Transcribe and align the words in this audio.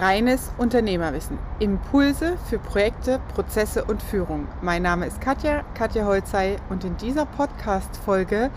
Reines 0.00 0.50
Unternehmerwissen. 0.56 1.38
Impulse 1.58 2.38
für 2.48 2.58
Projekte, 2.58 3.20
Prozesse 3.34 3.84
und 3.84 4.02
Führung. 4.02 4.48
Mein 4.62 4.82
Name 4.82 5.04
ist 5.04 5.20
Katja, 5.20 5.64
Katja 5.74 6.06
Holzei 6.06 6.56
und 6.70 6.82
in 6.84 6.96
dieser 6.96 7.26
Podcast-Folge 7.26 8.50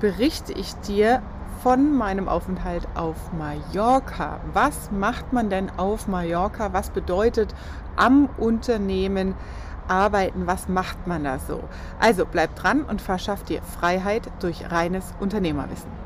berichte 0.00 0.52
ich 0.52 0.74
dir 0.86 1.22
von 1.62 1.96
meinem 1.96 2.28
Aufenthalt 2.28 2.86
auf 2.94 3.16
Mallorca. 3.32 4.40
Was 4.52 4.90
macht 4.90 5.32
man 5.32 5.48
denn 5.48 5.70
auf 5.78 6.06
Mallorca? 6.06 6.74
Was 6.74 6.90
bedeutet 6.90 7.54
am 7.96 8.28
Unternehmen 8.36 9.34
arbeiten? 9.88 10.46
Was 10.46 10.68
macht 10.68 11.06
man 11.06 11.24
da 11.24 11.38
so? 11.38 11.60
Also 11.98 12.26
bleib 12.30 12.56
dran 12.56 12.82
und 12.82 13.00
verschaff 13.00 13.42
dir 13.44 13.62
Freiheit 13.62 14.30
durch 14.40 14.70
reines 14.70 15.14
Unternehmerwissen. 15.18 16.03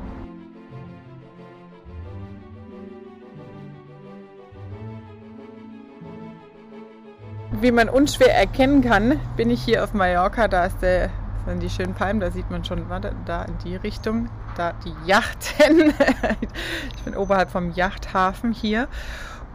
Wie 7.61 7.71
man 7.71 7.89
unschwer 7.89 8.33
erkennen 8.33 8.81
kann, 8.81 9.19
bin 9.35 9.49
ich 9.49 9.61
hier 9.61 9.83
auf 9.83 9.93
Mallorca. 9.93 10.47
Da 10.47 10.65
ist 10.65 10.81
der, 10.81 11.09
sind 11.45 11.61
die 11.61 11.69
schönen 11.69 11.93
Palmen, 11.93 12.21
da 12.21 12.31
sieht 12.31 12.49
man 12.49 12.63
schon, 12.63 12.89
warte, 12.89 13.11
da 13.25 13.43
in 13.43 13.57
die 13.65 13.75
Richtung, 13.75 14.29
da 14.55 14.73
die 14.85 14.93
Yachten. 15.05 15.93
ich 16.95 17.03
bin 17.03 17.17
oberhalb 17.17 17.49
vom 17.49 17.71
Yachthafen 17.71 18.53
hier. 18.53 18.87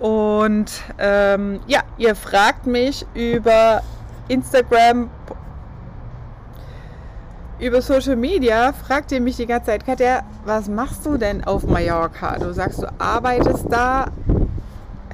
Und 0.00 0.70
ähm, 0.98 1.60
ja, 1.66 1.80
ihr 1.96 2.14
fragt 2.14 2.66
mich 2.66 3.06
über 3.14 3.80
Instagram, 4.28 5.08
über 7.58 7.80
Social 7.80 8.16
Media, 8.16 8.74
fragt 8.74 9.12
ihr 9.12 9.20
mich 9.20 9.36
die 9.36 9.46
ganze 9.46 9.66
Zeit, 9.66 9.86
Katja, 9.86 10.24
was 10.44 10.68
machst 10.68 11.06
du 11.06 11.16
denn 11.16 11.44
auf 11.44 11.66
Mallorca? 11.66 12.38
Du 12.38 12.52
sagst, 12.52 12.82
du 12.82 12.88
arbeitest 12.98 13.66
da, 13.70 14.06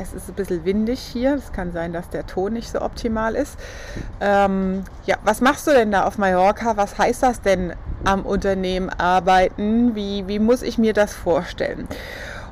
es 0.01 0.13
ist 0.13 0.29
ein 0.29 0.35
bisschen 0.35 0.65
windig 0.65 1.01
hier. 1.01 1.35
Es 1.35 1.53
kann 1.53 1.73
sein, 1.73 1.93
dass 1.93 2.09
der 2.09 2.27
Ton 2.27 2.55
nicht 2.55 2.71
so 2.71 2.81
optimal 2.81 3.35
ist. 3.35 3.59
Ähm, 4.21 4.85
ja, 5.07 5.17
was 5.25 5.41
machst 5.41 5.67
du 5.67 5.73
denn 5.73 5.93
da 5.93 6.05
auf 6.05 6.19
Mallorca? 6.19 6.77
Was 6.77 6.99
heißt 6.99 7.23
das 7.23 7.43
denn 7.43 7.75
am 8.05 8.25
Unternehmen 8.25 8.89
arbeiten? 8.89 9.95
Wie, 9.95 10.27
wie 10.27 10.39
muss 10.39 10.63
ich 10.63 10.79
mir 10.79 10.93
das 10.93 11.13
vorstellen? 11.15 11.87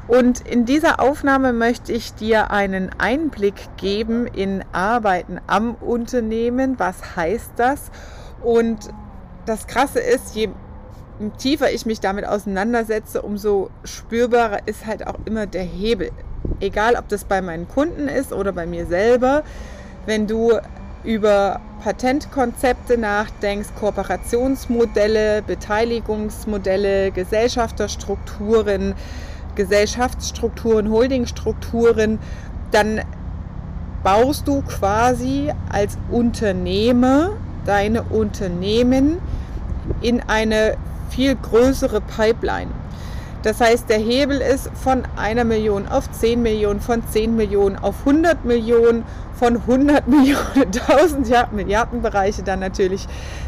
Und 0.07 0.41
in 0.47 0.65
dieser 0.65 1.01
Aufnahme 1.01 1.53
möchte 1.53 1.93
ich 1.93 2.15
dir 2.15 2.51
einen 2.51 2.91
Einblick 2.99 3.77
geben 3.77 4.27
in 4.27 4.65
Arbeiten 4.73 5.39
am 5.47 5.75
Unternehmen. 5.75 6.79
Was 6.79 7.17
heißt 7.17 7.53
das? 7.57 7.91
Und 8.43 8.89
das 9.45 9.67
Krasse 9.67 10.01
ist, 10.01 10.35
je 10.35 10.49
tiefer 11.37 11.71
ich 11.73 11.85
mich 11.85 12.01
damit 12.01 12.27
auseinandersetze, 12.27 13.23
umso 13.23 13.71
spürbarer 13.85 14.67
ist 14.67 14.87
halt 14.87 15.07
auch 15.07 15.19
immer 15.25 15.47
der 15.47 15.65
Hebel 15.65 16.11
egal 16.61 16.97
ob 16.97 17.09
das 17.09 17.25
bei 17.25 17.41
meinen 17.41 17.69
Kunden 17.69 18.09
ist 18.09 18.33
oder 18.33 18.53
bei 18.53 18.67
mir 18.67 18.87
selber, 18.87 19.43
wenn 20.07 20.27
du 20.27 20.53
über 21.05 21.61
Patentkonzepte 21.83 22.99
nachdenkst, 22.99 23.69
Kooperationsmodelle, 23.79 25.43
Beteiligungsmodelle, 25.43 27.13
Gesellschafterstrukturen, 27.13 28.95
Gesellschaftsstrukturen, 29.55 30.91
Holdingstrukturen, 30.91 32.19
dann 32.73 33.01
baust 34.03 34.47
du 34.49 34.63
quasi 34.63 35.53
als 35.71 35.99
Unternehmer 36.11 37.31
deine 37.65 38.03
Unternehmen 38.03 39.19
in 40.01 40.21
eine 40.27 40.77
viel 41.11 41.35
größere 41.37 42.01
Pipeline. 42.01 42.71
Das 43.43 43.61
heißt, 43.61 43.89
der 43.89 43.99
Hebel 43.99 44.41
ist 44.41 44.69
von 44.75 45.05
einer 45.17 45.45
Million 45.45 45.87
auf 45.87 46.11
10 46.11 46.43
Millionen, 46.43 46.81
von 46.81 47.07
10 47.07 47.37
Millionen 47.37 47.77
auf 47.77 47.95
100 48.01 48.45
Millionen, 48.45 49.05
von 49.35 49.57
100 49.57 50.09
Millionen, 50.09 50.43
1000 50.57 51.29
ja, 51.29 51.49
Milliardenbereiche 51.53 52.43
dann 52.43 52.61
natürlich. 52.61 53.07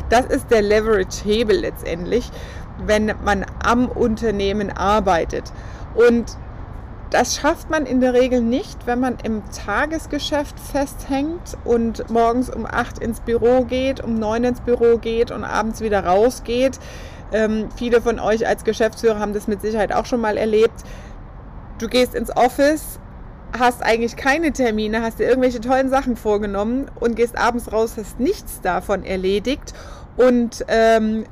Das 0.09 0.27
ist 0.27 0.51
der 0.51 0.63
Leverage-Hebel 0.63 1.57
letztendlich, 1.57 2.31
wenn 2.87 3.13
man 3.25 3.45
am 3.65 3.89
Unternehmen 3.89 4.71
arbeitet. 4.71 5.53
Und 5.95 6.37
das 7.11 7.35
schafft 7.35 7.69
man 7.71 7.87
in 7.87 8.01
der 8.01 8.15
Regel 8.15 8.41
nicht, 8.41 8.87
wenn 8.87 9.01
man 9.01 9.17
im 9.25 9.43
Tagesgeschäft 9.51 10.55
festhängt 10.61 11.59
und 11.65 12.09
morgens 12.09 12.49
um 12.49 12.65
8 12.65 13.01
ins 13.01 13.19
Büro 13.19 13.65
geht, 13.65 14.03
um 14.03 14.15
9 14.15 14.45
ins 14.45 14.61
Büro 14.61 14.99
geht 14.99 15.33
und 15.33 15.43
abends 15.43 15.81
wieder 15.81 16.05
rausgeht 16.05 16.79
ähm, 17.33 17.69
viele 17.77 18.01
von 18.01 18.19
euch 18.19 18.47
als 18.47 18.65
Geschäftsführer 18.65 19.19
haben 19.19 19.35
das 19.35 19.47
mit 19.47 19.61
Sicherheit 19.61 19.93
auch 19.93 20.07
schon 20.07 20.21
mal 20.21 20.37
erlebt. 20.37 20.85
Du 21.79 21.89
gehst 21.89 22.15
ins 22.15 22.35
Office, 22.37 22.99
hast 23.59 23.83
eigentlich 23.83 24.17
keine 24.17 24.53
Termine, 24.53 25.03
hast 25.03 25.19
dir 25.19 25.29
irgendwelche 25.29 25.61
tollen 25.61 25.89
Sachen 25.89 26.17
vorgenommen 26.17 26.91
und 27.01 27.17
gehst 27.17 27.39
abends 27.39 27.73
raus, 27.73 27.95
hast 27.97 28.21
nichts 28.21 28.61
davon 28.61 29.05
erledigt 29.05 29.73
und 30.17 30.65
ähm, 30.69 31.25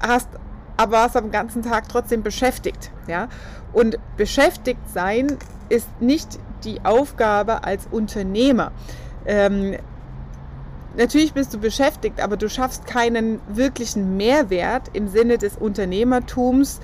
hast 0.00 0.28
aber 0.76 0.92
warst 0.92 1.16
am 1.16 1.30
ganzen 1.32 1.62
Tag 1.62 1.88
trotzdem 1.88 2.22
beschäftigt. 2.22 2.92
Ja? 3.08 3.28
Und 3.72 3.98
beschäftigt 4.16 4.88
sein 4.92 5.36
ist 5.68 5.88
nicht 6.00 6.38
die 6.64 6.84
Aufgabe 6.84 7.64
als 7.64 7.86
Unternehmer. 7.90 8.72
Ähm, 9.26 9.76
Natürlich 10.98 11.32
bist 11.32 11.54
du 11.54 11.58
beschäftigt, 11.58 12.20
aber 12.20 12.36
du 12.36 12.50
schaffst 12.50 12.84
keinen 12.84 13.40
wirklichen 13.48 14.16
Mehrwert 14.16 14.90
im 14.94 15.06
Sinne 15.06 15.38
des 15.38 15.56
Unternehmertums, 15.56 16.80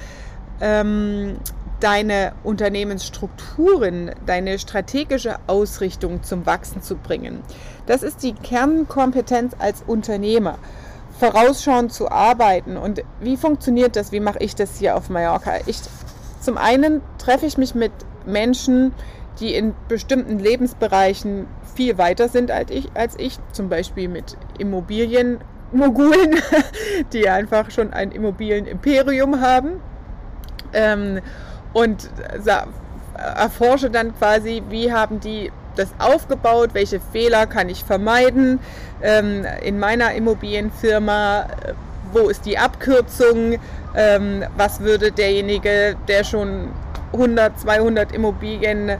ähm, 0.60 1.36
deine 1.80 2.32
Unternehmensstrukturen, 2.44 4.12
deine 4.24 4.60
strategische 4.60 5.36
Ausrichtung 5.48 6.22
zum 6.22 6.46
Wachsen 6.46 6.80
zu 6.80 6.94
bringen. 6.94 7.40
Das 7.86 8.04
ist 8.04 8.22
die 8.22 8.34
Kernkompetenz 8.34 9.56
als 9.58 9.82
Unternehmer 9.84 10.58
vorausschauend 11.18 11.92
zu 11.92 12.08
arbeiten. 12.08 12.76
Und 12.76 13.02
wie 13.20 13.36
funktioniert 13.36 13.96
das? 13.96 14.12
Wie 14.12 14.20
mache 14.20 14.38
ich 14.38 14.54
das 14.54 14.78
hier 14.78 14.96
auf 14.96 15.10
Mallorca? 15.10 15.54
Ich, 15.66 15.80
zum 16.40 16.56
einen 16.56 17.00
treffe 17.18 17.46
ich 17.46 17.58
mich 17.58 17.74
mit 17.74 17.92
Menschen, 18.26 18.92
die 19.40 19.54
in 19.54 19.74
bestimmten 19.88 20.38
Lebensbereichen 20.38 21.46
viel 21.74 21.98
weiter 21.98 22.28
sind 22.28 22.50
als 22.50 22.70
ich, 22.70 22.88
als 22.94 23.18
ich 23.18 23.38
zum 23.52 23.68
Beispiel 23.68 24.08
mit 24.08 24.36
Immobilienmogulen, 24.58 26.36
die 27.12 27.28
einfach 27.28 27.70
schon 27.70 27.92
ein 27.92 28.12
Immobilienimperium 28.12 29.40
haben. 29.40 29.80
Ähm, 30.72 31.20
und 31.72 32.08
erforsche 33.16 33.90
dann 33.90 34.16
quasi, 34.16 34.62
wie 34.68 34.92
haben 34.92 35.20
die 35.20 35.50
das 35.76 35.88
aufgebaut, 35.98 36.70
welche 36.72 37.00
Fehler 37.00 37.46
kann 37.46 37.68
ich 37.68 37.84
vermeiden 37.84 38.60
ähm, 39.02 39.44
in 39.62 39.78
meiner 39.78 40.14
Immobilienfirma, 40.14 41.46
wo 42.12 42.28
ist 42.28 42.46
die 42.46 42.58
Abkürzung, 42.58 43.58
ähm, 43.96 44.44
was 44.56 44.80
würde 44.80 45.10
derjenige, 45.10 45.96
der 46.06 46.22
schon 46.22 46.68
100, 47.12 47.58
200 47.60 48.12
Immobilien 48.12 48.92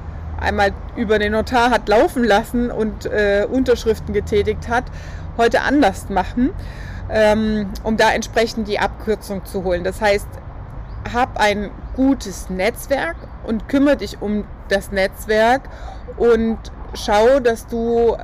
einmal 0.45 0.73
über 0.97 1.19
den 1.19 1.33
Notar 1.33 1.71
hat 1.71 1.89
laufen 1.89 2.25
lassen 2.25 2.71
und 2.71 3.07
äh, 3.07 3.47
Unterschriften 3.51 4.15
getätigt 4.15 4.69
hat, 4.69 4.85
heute 5.37 5.63
anders 5.63 6.09
machen, 6.09 6.51
ähm, 7.11 7.71
um 7.83 7.97
da 7.97 8.13
entsprechend 8.13 8.69
die 8.69 8.79
Abkürzung 8.79 9.45
zu 9.45 9.65
holen. 9.65 9.85
Das 9.85 10.01
heißt, 10.01 10.29
hab 11.13 11.39
ein 11.39 11.71
gutes 11.97 12.51
Netzwerk 12.51 13.17
und 13.45 13.69
kümmere 13.69 13.97
dich 13.97 14.23
um 14.23 14.45
das 14.69 14.91
Netzwerk 14.91 15.63
und 16.17 16.59
schau, 16.95 17.41
dass 17.41 17.67
du 17.67 18.17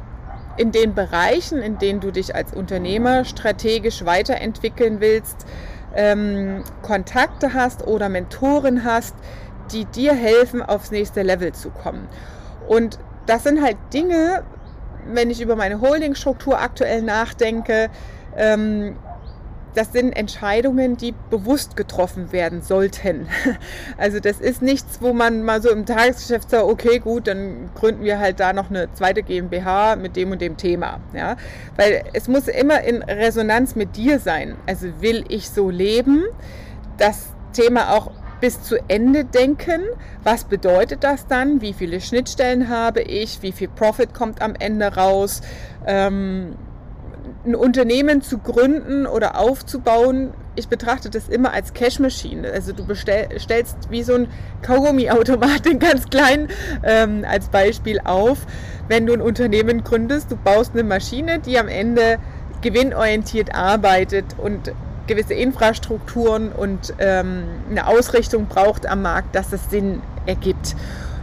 in 0.57 0.73
den 0.73 0.95
Bereichen, 0.95 1.63
in 1.63 1.79
denen 1.79 2.01
du 2.01 2.11
dich 2.11 2.35
als 2.35 2.53
Unternehmer 2.53 3.25
strategisch 3.25 4.05
weiterentwickeln 4.05 5.01
willst, 5.01 5.47
ähm, 5.95 6.63
Kontakte 6.83 7.55
hast 7.55 7.87
oder 7.87 8.09
Mentoren 8.09 8.85
hast, 8.85 9.15
die 9.73 9.85
dir 9.85 10.15
helfen, 10.15 10.63
aufs 10.63 10.91
nächste 10.91 11.23
Level 11.23 11.53
zu 11.53 11.71
kommen. 11.71 12.09
Und 12.69 12.99
das 13.27 13.45
sind 13.45 13.63
halt 13.63 13.77
Dinge, 13.93 14.43
wenn 15.07 15.31
ich 15.31 15.41
über 15.41 15.57
meine 15.57 15.81
Holdingstruktur 15.81 16.61
aktuell 16.61 17.03
nachdenke, 17.03 17.91
ähm, 18.37 18.97
das 19.75 19.93
sind 19.93 20.13
Entscheidungen, 20.13 20.97
die 20.97 21.15
bewusst 21.31 21.77
getroffen 21.77 22.33
werden 22.33 22.63
sollten. 22.63 23.29
Also 23.99 24.19
das 24.19 24.41
ist 24.41 24.63
nichts, 24.63 25.03
wo 25.03 25.13
man 25.13 25.43
mal 25.43 25.61
so 25.61 25.71
im 25.71 25.85
Tagesgeschäft 25.85 26.51
sagt, 26.51 26.65
okay, 26.65 26.99
gut, 26.99 27.27
dann 27.27 27.71
gründen 27.75 28.03
wir 28.03 28.19
halt 28.19 28.41
da 28.41 28.53
noch 28.53 28.71
eine 28.71 28.93
zweite 28.95 29.23
GmbH 29.23 29.97
mit 29.97 30.17
dem 30.17 30.33
und 30.33 30.41
dem 30.41 30.57
Thema. 30.57 31.01
Ja? 31.13 31.37
Weil 31.77 32.05
es 32.15 32.29
muss 32.29 32.49
immer 32.49 32.83
in 32.83 33.03
Resonanz 33.03 33.77
mit 33.77 33.97
dir 33.97 34.19
sein. 34.19 34.57
Also 34.67 34.89
will 35.01 35.25
ich 35.29 35.51
so 35.51 35.71
leben, 35.71 36.25
das 36.99 37.27
Thema 37.53 37.93
auch 37.93 38.11
bis 38.41 38.63
zu 38.63 38.77
Ende 38.89 39.25
denken. 39.25 39.83
Was 40.25 40.45
bedeutet 40.45 41.05
das 41.05 41.27
dann? 41.27 41.61
Wie 41.61 41.73
viele 41.73 42.01
Schnittstellen 42.01 42.69
habe 42.69 43.03
ich? 43.03 43.43
Wie 43.43 43.53
viel 43.53 43.69
Profit 43.69 44.15
kommt 44.15 44.43
am 44.43 44.55
Ende 44.59 44.95
raus? 44.95 45.43
Ähm, 45.87 46.57
ein 47.47 47.55
Unternehmen 47.55 48.23
zu 48.23 48.39
gründen 48.39 49.07
oder 49.07 49.39
aufzubauen 49.39 50.33
ich 50.57 50.69
betrachte 50.69 51.11
das 51.11 51.29
immer 51.29 51.53
als 51.53 51.73
Cash 51.73 51.99
Machine. 52.01 52.51
Also 52.51 52.73
du 52.73 52.85
stellst 52.95 53.77
wie 53.91 54.03
so 54.03 54.15
ein 54.15 54.29
Kaugummi-Automat, 54.63 55.65
den 55.65 55.79
ganz 55.79 56.09
kleinen 56.11 56.49
ähm, 56.83 57.25
als 57.29 57.49
Beispiel 57.49 58.01
auf. 58.05 58.47
Wenn 58.89 59.07
du 59.07 59.13
ein 59.13 59.21
Unternehmen 59.21 59.85
gründest, 59.85 60.31
du 60.31 60.37
baust 60.37 60.73
eine 60.75 60.83
Maschine, 60.83 61.39
die 61.39 61.59
am 61.59 61.69
Ende 61.69 62.19
gewinnorientiert 62.61 63.55
arbeitet 63.55 64.25
und 64.37 64.73
gewisse 65.11 65.35
Infrastrukturen 65.35 66.53
und 66.53 66.95
ähm, 67.01 67.43
eine 67.69 67.89
Ausrichtung 67.89 68.47
braucht 68.47 68.87
am 68.87 69.03
Markt, 69.03 69.35
dass 69.35 69.53
es 69.53 69.69
Sinn 69.69 70.03
ergibt. 70.25 70.77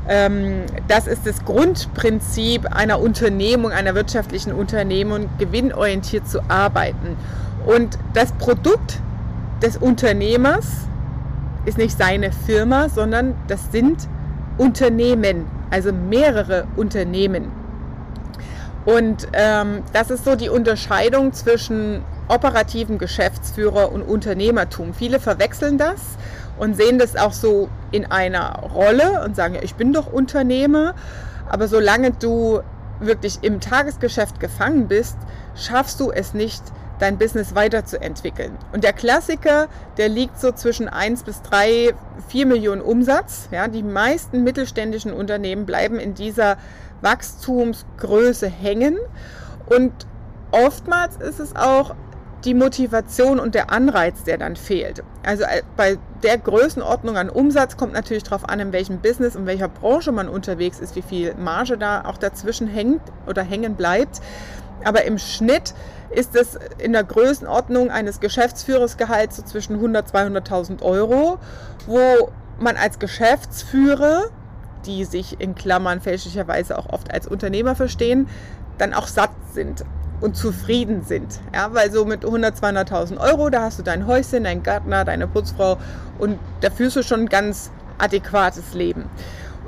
Ähm, 0.09 0.63
das 0.89 1.07
ist 1.07 1.25
das 1.25 1.45
Grundprinzip 1.45 2.65
einer 2.65 2.99
Unternehmung, 2.99 3.71
einer 3.71 3.95
wirtschaftlichen 3.95 4.51
Unternehmung, 4.51 5.29
gewinnorientiert 5.37 6.27
zu 6.27 6.41
arbeiten. 6.49 7.15
Und 7.65 7.97
das 8.13 8.33
Produkt 8.33 8.99
des 9.61 9.77
Unternehmers 9.77 10.65
ist 11.65 11.77
nicht 11.77 11.97
seine 11.97 12.33
Firma, 12.33 12.89
sondern 12.89 13.35
das 13.47 13.71
sind 13.71 14.05
Unternehmen, 14.57 15.45
also 15.71 15.93
mehrere 15.93 16.67
Unternehmen. 16.75 17.53
Und 18.83 19.29
ähm, 19.31 19.83
das 19.93 20.09
ist 20.09 20.25
so 20.25 20.35
die 20.35 20.49
Unterscheidung 20.49 21.31
zwischen 21.31 22.03
operativen 22.27 22.97
Geschäftsführer 22.97 23.91
und 23.91 24.03
Unternehmertum. 24.03 24.93
Viele 24.93 25.19
verwechseln 25.19 25.77
das 25.77 26.01
und 26.57 26.75
sehen 26.75 26.99
das 26.99 27.15
auch 27.15 27.33
so 27.33 27.69
in 27.91 28.05
einer 28.11 28.59
Rolle 28.73 29.23
und 29.23 29.35
sagen, 29.35 29.55
ja, 29.55 29.63
ich 29.63 29.75
bin 29.75 29.93
doch 29.93 30.11
Unternehmer. 30.11 30.95
Aber 31.49 31.67
solange 31.67 32.11
du 32.11 32.61
wirklich 32.99 33.39
im 33.41 33.59
Tagesgeschäft 33.59 34.39
gefangen 34.39 34.87
bist, 34.87 35.17
schaffst 35.55 35.99
du 35.99 36.11
es 36.11 36.33
nicht, 36.33 36.61
dein 36.99 37.17
Business 37.17 37.53
weiterzuentwickeln. 37.55 38.57
Und 38.73 38.83
der 38.83 38.93
Klassiker, 38.93 39.67
der 39.97 40.09
liegt 40.09 40.39
so 40.39 40.51
zwischen 40.51 40.89
1 40.89 41.23
bis 41.23 41.41
3, 41.43 41.93
4 42.27 42.45
Millionen 42.45 42.81
Umsatz. 42.81 43.49
Ja, 43.51 43.67
die 43.67 43.83
meisten 43.83 44.43
mittelständischen 44.43 45.13
Unternehmen 45.13 45.65
bleiben 45.65 45.99
in 45.99 46.15
dieser 46.15 46.57
Wachstumsgröße 47.01 48.47
hängen. 48.47 48.97
Und 49.67 49.93
oftmals 50.51 51.17
ist 51.17 51.39
es 51.39 51.55
auch 51.55 51.95
die 52.45 52.53
Motivation 52.53 53.39
und 53.39 53.55
der 53.55 53.71
Anreiz, 53.71 54.23
der 54.23 54.37
dann 54.37 54.55
fehlt. 54.55 55.03
Also 55.23 55.43
äh, 55.43 55.63
bei 55.75 55.97
der 56.23 56.37
Größenordnung 56.37 57.17
an 57.17 57.29
Umsatz 57.29 57.77
kommt 57.77 57.93
natürlich 57.93 58.23
darauf 58.23 58.47
an, 58.47 58.59
in 58.59 58.71
welchem 58.71 58.99
Business 58.99 59.35
und 59.35 59.45
welcher 59.45 59.67
Branche 59.67 60.11
man 60.11 60.29
unterwegs 60.29 60.79
ist, 60.79 60.95
wie 60.95 61.01
viel 61.01 61.33
Marge 61.35 61.77
da 61.77 62.05
auch 62.05 62.17
dazwischen 62.17 62.67
hängt 62.67 63.01
oder 63.25 63.43
hängen 63.43 63.75
bleibt. 63.75 64.21
Aber 64.83 65.03
im 65.05 65.17
Schnitt 65.17 65.73
ist 66.09 66.35
es 66.35 66.57
in 66.77 66.93
der 66.93 67.03
Größenordnung 67.03 67.89
eines 67.89 68.19
Geschäftsführersgehalts 68.19 69.37
so 69.37 69.43
zwischen 69.43 69.75
100 69.75 70.07
200.000 70.13 70.81
Euro, 70.83 71.39
wo 71.87 72.31
man 72.59 72.77
als 72.77 72.99
Geschäftsführer, 72.99 74.25
die 74.85 75.03
sich 75.05 75.41
in 75.41 75.55
Klammern 75.55 76.01
fälschlicherweise 76.01 76.77
auch 76.77 76.89
oft 76.89 77.11
als 77.11 77.27
Unternehmer 77.27 77.75
verstehen, 77.75 78.29
dann 78.77 78.93
auch 78.93 79.07
satt 79.07 79.31
sind 79.53 79.83
und 80.21 80.35
zufrieden 80.35 81.03
sind. 81.03 81.39
Ja, 81.53 81.73
weil 81.73 81.91
so 81.91 82.05
mit 82.05 82.25
100, 82.25 82.55
200.000 82.55 83.17
Euro, 83.17 83.49
da 83.49 83.63
hast 83.63 83.79
du 83.79 83.83
dein 83.83 84.07
Häuschen, 84.07 84.43
dein 84.43 84.63
Gärtner, 84.63 85.05
deine 85.05 85.27
Putzfrau 85.27 85.77
und 86.17 86.39
da 86.61 86.69
führst 86.69 86.95
du 86.95 87.03
schon 87.03 87.21
ein 87.21 87.29
ganz 87.29 87.71
adäquates 87.97 88.73
Leben. 88.73 89.05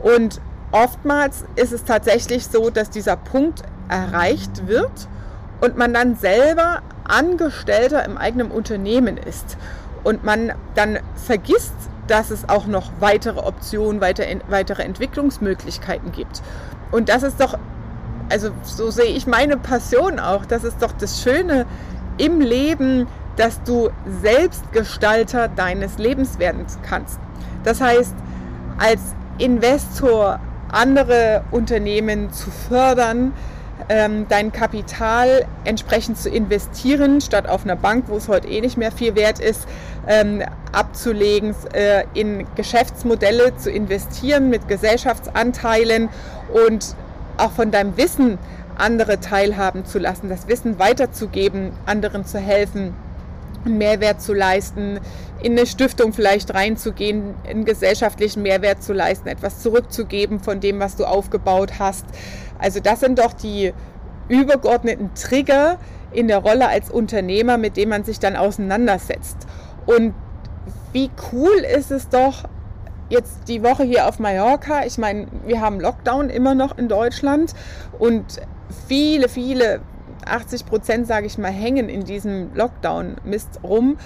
Und 0.01 0.41
oftmals 0.71 1.45
ist 1.55 1.71
es 1.71 1.83
tatsächlich 1.83 2.47
so, 2.47 2.69
dass 2.69 2.89
dieser 2.89 3.15
Punkt 3.15 3.61
erreicht 3.89 4.67
wird 4.67 5.07
und 5.61 5.77
man 5.77 5.93
dann 5.93 6.15
selber 6.15 6.81
Angestellter 7.03 8.05
im 8.05 8.17
eigenen 8.17 8.51
Unternehmen 8.51 9.17
ist 9.17 9.57
und 10.03 10.23
man 10.23 10.53
dann 10.75 10.99
vergisst, 11.15 11.73
dass 12.07 12.31
es 12.31 12.47
auch 12.49 12.65
noch 12.65 12.91
weitere 12.99 13.39
Optionen, 13.39 14.01
weitere 14.01 14.83
Entwicklungsmöglichkeiten 14.83 16.11
gibt. 16.11 16.41
Und 16.91 17.09
das 17.09 17.23
ist 17.23 17.39
doch 17.39 17.57
also 18.29 18.51
so 18.63 18.91
sehe 18.91 19.05
ich 19.05 19.27
meine 19.27 19.57
Passion 19.57 20.19
auch. 20.19 20.45
Das 20.45 20.63
ist 20.63 20.81
doch 20.81 20.91
das 20.91 21.21
Schöne 21.21 21.65
im 22.17 22.41
Leben, 22.41 23.07
dass 23.37 23.61
du 23.63 23.89
Selbstgestalter 24.21 25.47
deines 25.47 25.97
Lebens 25.97 26.39
werden 26.39 26.65
kannst. 26.83 27.19
Das 27.63 27.81
heißt, 27.81 28.13
als 28.77 28.99
Investor 29.37 30.39
andere 30.71 31.43
Unternehmen 31.51 32.31
zu 32.31 32.51
fördern, 32.51 33.33
ähm, 33.87 34.27
dein 34.27 34.51
Kapital 34.51 35.45
entsprechend 35.63 36.17
zu 36.17 36.29
investieren, 36.29 37.21
statt 37.21 37.47
auf 37.47 37.63
einer 37.63 37.75
Bank, 37.75 38.05
wo 38.07 38.17
es 38.17 38.27
heute 38.27 38.47
eh 38.47 38.61
nicht 38.61 38.77
mehr 38.77 38.91
viel 38.91 39.15
wert 39.15 39.39
ist, 39.39 39.67
ähm, 40.07 40.43
abzulegen, 40.73 41.55
äh, 41.73 42.03
in 42.13 42.45
Geschäftsmodelle 42.55 43.55
zu 43.57 43.71
investieren 43.71 44.49
mit 44.49 44.67
Gesellschaftsanteilen 44.67 46.09
und 46.67 46.95
auch 47.39 47.51
von 47.51 47.71
deinem 47.71 47.97
Wissen 47.97 48.37
andere 48.77 49.19
teilhaben 49.19 49.85
zu 49.85 49.99
lassen, 49.99 50.29
das 50.29 50.47
Wissen 50.47 50.79
weiterzugeben, 50.79 51.71
anderen 51.85 52.25
zu 52.25 52.39
helfen, 52.39 52.93
einen 53.65 53.77
Mehrwert 53.77 54.21
zu 54.21 54.33
leisten, 54.33 54.99
in 55.41 55.53
eine 55.53 55.65
Stiftung 55.65 56.13
vielleicht 56.13 56.53
reinzugehen, 56.53 57.35
einen 57.47 57.65
gesellschaftlichen 57.65 58.41
Mehrwert 58.41 58.83
zu 58.83 58.93
leisten, 58.93 59.27
etwas 59.27 59.59
zurückzugeben 59.59 60.39
von 60.39 60.59
dem, 60.59 60.79
was 60.79 60.95
du 60.95 61.05
aufgebaut 61.05 61.73
hast. 61.79 62.05
Also 62.57 62.79
das 62.79 63.01
sind 63.01 63.19
doch 63.19 63.33
die 63.33 63.73
übergeordneten 64.29 65.13
Trigger 65.13 65.77
in 66.11 66.27
der 66.27 66.39
Rolle 66.39 66.67
als 66.67 66.89
Unternehmer, 66.89 67.57
mit 67.57 67.77
denen 67.77 67.89
man 67.89 68.03
sich 68.03 68.19
dann 68.19 68.35
auseinandersetzt. 68.35 69.37
Und 69.85 70.13
wie 70.91 71.09
cool 71.31 71.65
ist 71.77 71.91
es 71.91 72.09
doch, 72.09 72.43
jetzt 73.09 73.47
die 73.47 73.63
Woche 73.63 73.83
hier 73.83 74.07
auf 74.07 74.19
Mallorca. 74.19 74.85
Ich 74.85 74.97
meine, 74.97 75.27
wir 75.45 75.61
haben 75.61 75.79
Lockdown 75.79 76.29
immer 76.29 76.55
noch 76.55 76.77
in 76.77 76.87
Deutschland 76.87 77.53
und 77.97 78.41
viele, 78.87 79.29
viele, 79.29 79.81
80 80.25 80.65
Prozent, 80.65 81.07
sage 81.07 81.25
ich 81.25 81.37
mal, 81.37 81.51
hängen 81.51 81.89
in 81.89 82.03
diesem 82.03 82.53
Lockdown-Mist 82.53 83.61
rum. 83.63 83.97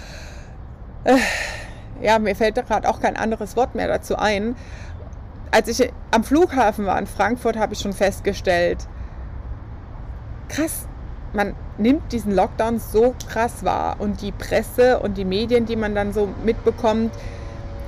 Äh, 1.04 1.18
ja, 2.02 2.20
mir 2.20 2.36
fällt 2.36 2.56
gerade 2.56 2.90
auch 2.90 3.02
kein 3.02 3.18
anderes 3.18 3.56
Wort 3.56 3.76
mehr 3.76 3.88
dazu 3.88 4.16
ein. 4.16 4.56
Als 5.52 5.68
ich 5.68 5.92
am 6.12 6.24
Flughafen 6.24 6.86
war 6.86 6.98
in 6.98 7.08
Frankfurt, 7.08 7.58
habe 7.58 7.74
ich 7.74 7.80
schon 7.80 7.94
festgestellt, 7.94 8.88
krass, 10.50 10.88
man 11.34 11.56
nimmt 11.78 12.12
diesen 12.12 12.34
Lockdown 12.34 12.80
so 12.80 13.16
krass 13.30 13.64
wahr 13.64 13.98
und 14.00 14.22
die 14.22 14.32
Presse 14.32 15.00
und 15.00 15.18
die 15.18 15.26
Medien, 15.26 15.66
die 15.66 15.76
man 15.76 15.96
dann 15.96 16.14
so 16.14 16.30
mitbekommt, 16.44 17.12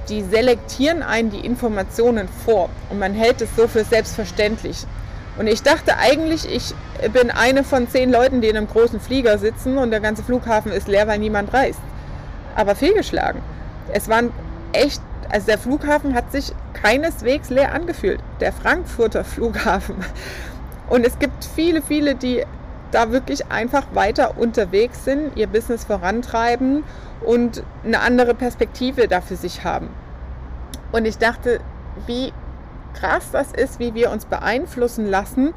die 0.09 0.23
selektieren 0.23 1.03
einen 1.03 1.31
die 1.31 1.45
Informationen 1.45 2.27
vor 2.27 2.69
und 2.89 2.99
man 2.99 3.13
hält 3.13 3.41
es 3.41 3.55
so 3.55 3.67
für 3.67 3.83
selbstverständlich. 3.83 4.85
Und 5.37 5.47
ich 5.47 5.63
dachte 5.63 5.97
eigentlich, 5.97 6.47
ich 6.49 6.73
bin 7.11 7.29
eine 7.29 7.63
von 7.63 7.89
zehn 7.89 8.11
Leuten, 8.11 8.41
die 8.41 8.47
in 8.47 8.57
einem 8.57 8.67
großen 8.67 8.99
Flieger 8.99 9.37
sitzen 9.37 9.77
und 9.77 9.91
der 9.91 9.99
ganze 9.99 10.23
Flughafen 10.23 10.71
ist 10.71 10.87
leer, 10.87 11.07
weil 11.07 11.19
niemand 11.19 11.53
reist. 11.53 11.81
Aber 12.55 12.75
fehlgeschlagen. 12.75 13.41
Es 13.91 14.07
waren 14.07 14.31
echt, 14.71 15.01
also 15.29 15.47
der 15.47 15.57
Flughafen 15.57 16.13
hat 16.13 16.31
sich 16.31 16.53
keineswegs 16.73 17.49
leer 17.49 17.73
angefühlt. 17.73 18.19
Der 18.39 18.53
Frankfurter 18.53 19.23
Flughafen. 19.25 19.95
Und 20.89 21.05
es 21.05 21.19
gibt 21.19 21.43
viele, 21.55 21.81
viele, 21.81 22.15
die 22.15 22.45
da 22.91 23.11
wirklich 23.11 23.51
einfach 23.51 23.85
weiter 23.93 24.37
unterwegs 24.37 25.05
sind, 25.05 25.35
ihr 25.35 25.47
Business 25.47 25.85
vorantreiben 25.85 26.83
und 27.25 27.63
eine 27.83 27.99
andere 27.99 28.33
Perspektive 28.33 29.07
da 29.07 29.21
für 29.21 29.35
sich 29.35 29.63
haben. 29.63 29.89
Und 30.91 31.05
ich 31.05 31.17
dachte, 31.17 31.59
wie 32.05 32.31
krass 32.93 33.31
das 33.31 33.51
ist, 33.51 33.79
wie 33.79 33.93
wir 33.93 34.11
uns 34.11 34.25
beeinflussen 34.25 35.05
lassen 35.09 35.53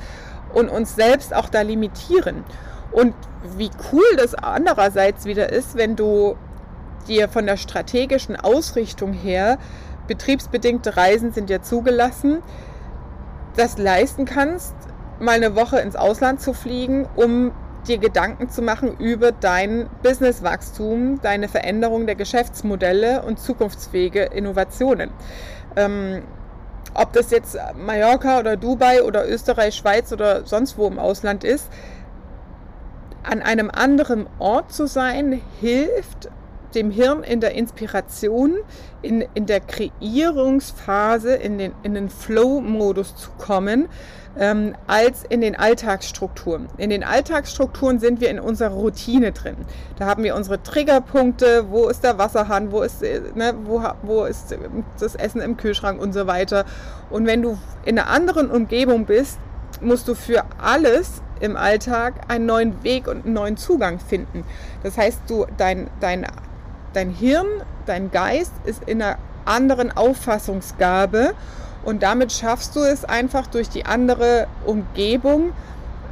und 0.52 0.68
uns 0.68 0.96
selbst 0.96 1.34
auch 1.34 1.48
da 1.48 1.62
limitieren. 1.62 2.44
Und 2.90 3.14
wie 3.56 3.70
cool 3.92 4.16
das 4.16 4.34
andererseits 4.34 5.24
wieder 5.24 5.52
ist, 5.52 5.76
wenn 5.76 5.94
du 5.94 6.36
dir 7.06 7.28
von 7.28 7.46
der 7.46 7.56
strategischen 7.56 8.36
Ausrichtung 8.36 9.12
her, 9.12 9.58
betriebsbedingte 10.06 10.96
Reisen 10.96 11.32
sind 11.32 11.50
ja 11.50 11.62
zugelassen, 11.62 12.42
das 13.56 13.78
leisten 13.78 14.24
kannst, 14.24 14.74
mal 15.20 15.32
eine 15.32 15.56
Woche 15.56 15.78
ins 15.80 15.96
Ausland 15.96 16.40
zu 16.40 16.52
fliegen, 16.52 17.08
um 17.16 17.52
dir 17.86 17.98
Gedanken 17.98 18.50
zu 18.50 18.62
machen 18.62 18.96
über 18.98 19.32
dein 19.32 19.88
Businesswachstum, 20.02 21.20
deine 21.22 21.48
Veränderung 21.48 22.06
der 22.06 22.14
Geschäftsmodelle 22.14 23.22
und 23.22 23.38
zukunftsfähige 23.38 24.24
Innovationen. 24.24 25.10
Ähm, 25.76 26.22
ob 26.94 27.12
das 27.12 27.30
jetzt 27.30 27.56
Mallorca 27.76 28.40
oder 28.40 28.56
Dubai 28.56 29.02
oder 29.02 29.28
Österreich, 29.28 29.74
Schweiz 29.74 30.12
oder 30.12 30.44
sonst 30.46 30.76
wo 30.78 30.86
im 30.86 30.98
Ausland 30.98 31.44
ist, 31.44 31.68
an 33.22 33.42
einem 33.42 33.70
anderen 33.70 34.26
Ort 34.38 34.72
zu 34.72 34.86
sein, 34.86 35.40
hilft 35.60 36.28
dem 36.74 36.90
Hirn 36.90 37.22
in 37.22 37.40
der 37.40 37.52
Inspiration, 37.52 38.56
in, 39.02 39.24
in 39.34 39.46
der 39.46 39.60
Kreierungsphase, 39.60 41.34
in 41.34 41.58
den, 41.58 41.72
in 41.82 41.94
den 41.94 42.08
Flow-Modus 42.08 43.16
zu 43.16 43.30
kommen, 43.38 43.88
ähm, 44.38 44.74
als 44.86 45.24
in 45.28 45.40
den 45.40 45.56
Alltagsstrukturen. 45.56 46.68
In 46.76 46.90
den 46.90 47.02
Alltagsstrukturen 47.02 47.98
sind 47.98 48.20
wir 48.20 48.30
in 48.30 48.38
unserer 48.38 48.70
Routine 48.70 49.32
drin. 49.32 49.56
Da 49.98 50.06
haben 50.06 50.22
wir 50.22 50.36
unsere 50.36 50.62
Triggerpunkte, 50.62 51.66
wo 51.70 51.88
ist 51.88 52.04
der 52.04 52.18
Wasserhahn, 52.18 52.70
wo 52.70 52.82
ist, 52.82 53.02
äh, 53.02 53.20
ne, 53.34 53.54
wo, 53.64 53.82
wo 54.02 54.24
ist 54.24 54.56
das 55.00 55.14
Essen 55.14 55.40
im 55.40 55.56
Kühlschrank 55.56 56.00
und 56.00 56.12
so 56.12 56.26
weiter. 56.26 56.64
Und 57.10 57.26
wenn 57.26 57.42
du 57.42 57.58
in 57.84 57.98
einer 57.98 58.08
anderen 58.08 58.50
Umgebung 58.50 59.06
bist, 59.06 59.38
musst 59.80 60.08
du 60.08 60.14
für 60.14 60.44
alles 60.58 61.22
im 61.40 61.56
Alltag 61.56 62.14
einen 62.28 62.46
neuen 62.46 62.82
Weg 62.82 63.08
und 63.08 63.24
einen 63.24 63.34
neuen 63.34 63.56
Zugang 63.56 64.00
finden. 64.00 64.44
Das 64.82 64.98
heißt, 64.98 65.22
du, 65.28 65.46
dein, 65.56 65.88
dein, 66.00 66.26
dein 66.92 67.10
Hirn, 67.10 67.46
dein 67.86 68.10
Geist 68.10 68.52
ist 68.64 68.82
in 68.84 69.02
einer 69.02 69.18
anderen 69.44 69.96
Auffassungsgabe 69.96 71.34
und 71.84 72.02
damit 72.02 72.32
schaffst 72.32 72.76
du 72.76 72.80
es 72.80 73.04
einfach 73.04 73.46
durch 73.46 73.68
die 73.68 73.86
andere 73.86 74.46
Umgebung 74.66 75.52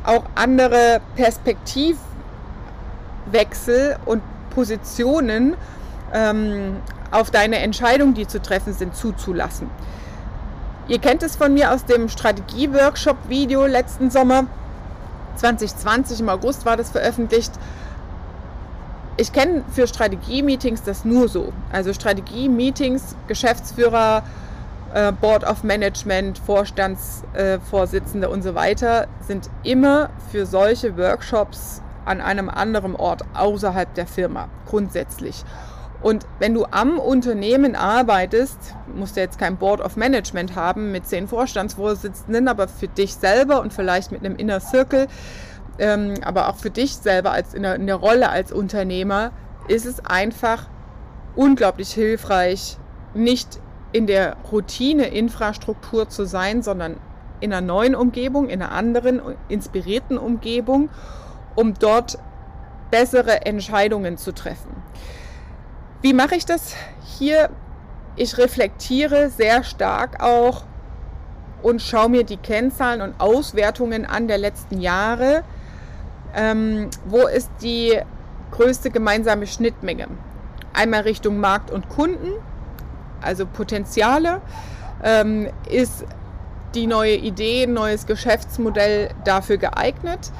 auch 0.06 0.24
andere 0.36 1.00
Perspektivwechsel 1.16 3.96
und 4.06 4.22
Positionen 4.50 5.56
ähm, 6.14 6.76
auf 7.10 7.30
deine 7.30 7.58
Entscheidungen, 7.58 8.14
die 8.14 8.26
zu 8.26 8.40
treffen 8.40 8.72
sind, 8.72 8.96
zuzulassen. 8.96 9.68
Ihr 10.88 11.00
kennt 11.00 11.22
es 11.24 11.36
von 11.36 11.52
mir 11.52 11.72
aus 11.72 11.84
dem 11.84 12.08
Strategie-Workshop-Video 12.08 13.66
letzten 13.66 14.10
Sommer. 14.10 14.46
2020 15.36 16.20
im 16.20 16.28
August 16.28 16.64
war 16.64 16.76
das 16.76 16.90
veröffentlicht. 16.90 17.50
Ich 19.18 19.32
kenne 19.32 19.64
für 19.72 19.86
Strategie-Meetings 19.86 20.82
das 20.82 21.06
nur 21.06 21.28
so. 21.28 21.52
Also 21.72 21.94
Strategie-Meetings, 21.94 23.16
Geschäftsführer, 23.28 24.22
äh, 24.92 25.10
Board 25.12 25.44
of 25.44 25.64
Management, 25.64 26.38
Vorstandsvorsitzende 26.38 28.26
äh, 28.26 28.30
und 28.30 28.42
so 28.42 28.54
weiter 28.54 29.06
sind 29.26 29.48
immer 29.62 30.10
für 30.30 30.44
solche 30.44 30.98
Workshops 30.98 31.80
an 32.04 32.20
einem 32.20 32.50
anderen 32.50 32.94
Ort 32.94 33.22
außerhalb 33.34 33.94
der 33.94 34.06
Firma, 34.06 34.48
grundsätzlich. 34.66 35.44
Und 36.02 36.26
wenn 36.38 36.52
du 36.52 36.66
am 36.70 36.98
Unternehmen 36.98 37.74
arbeitest, 37.74 38.58
musst 38.94 39.16
du 39.16 39.20
jetzt 39.20 39.38
kein 39.38 39.56
Board 39.56 39.80
of 39.80 39.96
Management 39.96 40.54
haben 40.54 40.92
mit 40.92 41.08
zehn 41.08 41.26
Vorstandsvorsitzenden, 41.26 42.48
aber 42.48 42.68
für 42.68 42.86
dich 42.86 43.14
selber 43.14 43.62
und 43.62 43.72
vielleicht 43.72 44.12
mit 44.12 44.24
einem 44.24 44.36
Inner 44.36 44.60
Circle, 44.60 45.08
ähm, 45.78 46.14
aber 46.22 46.48
auch 46.48 46.56
für 46.56 46.70
dich 46.70 46.96
selber 46.96 47.32
als 47.32 47.54
in 47.54 47.62
der, 47.62 47.76
in 47.76 47.86
der 47.86 47.96
Rolle 47.96 48.28
als 48.28 48.52
Unternehmer, 48.52 49.32
ist 49.68 49.86
es 49.86 50.04
einfach 50.04 50.68
unglaublich 51.34 51.92
hilfreich, 51.92 52.78
nicht 53.14 53.60
in 53.92 54.06
der 54.06 54.36
Routine-Infrastruktur 54.50 56.08
zu 56.08 56.24
sein, 56.24 56.62
sondern 56.62 56.96
in 57.40 57.52
einer 57.52 57.66
neuen 57.66 57.94
Umgebung, 57.94 58.48
in 58.48 58.62
einer 58.62 58.72
anderen, 58.72 59.20
inspirierten 59.48 60.18
Umgebung, 60.18 60.88
um 61.54 61.74
dort 61.74 62.18
bessere 62.90 63.44
Entscheidungen 63.46 64.16
zu 64.16 64.32
treffen. 64.32 64.70
Wie 66.02 66.12
mache 66.12 66.36
ich 66.36 66.46
das 66.46 66.74
hier? 67.18 67.50
Ich 68.16 68.38
reflektiere 68.38 69.28
sehr 69.28 69.62
stark 69.62 70.22
auch 70.22 70.64
und 71.62 71.82
schaue 71.82 72.08
mir 72.08 72.24
die 72.24 72.36
Kennzahlen 72.36 73.02
und 73.02 73.20
Auswertungen 73.20 74.06
an 74.06 74.28
der 74.28 74.38
letzten 74.38 74.80
Jahre. 74.80 75.42
Ähm, 76.36 76.90
wo 77.06 77.26
ist 77.26 77.50
die 77.62 77.98
größte 78.52 78.90
gemeinsame 78.90 79.46
Schnittmenge? 79.46 80.06
Einmal 80.72 81.00
Richtung 81.02 81.40
Markt 81.40 81.70
und 81.70 81.88
Kunden, 81.88 82.32
also 83.20 83.46
Potenziale. 83.46 84.40
Ähm, 85.02 85.48
ist 85.68 86.04
die 86.74 86.86
neue 86.86 87.16
Idee, 87.16 87.66
neues 87.66 88.06
Geschäftsmodell 88.06 89.10
dafür 89.24 89.56
geeignet? 89.56 90.30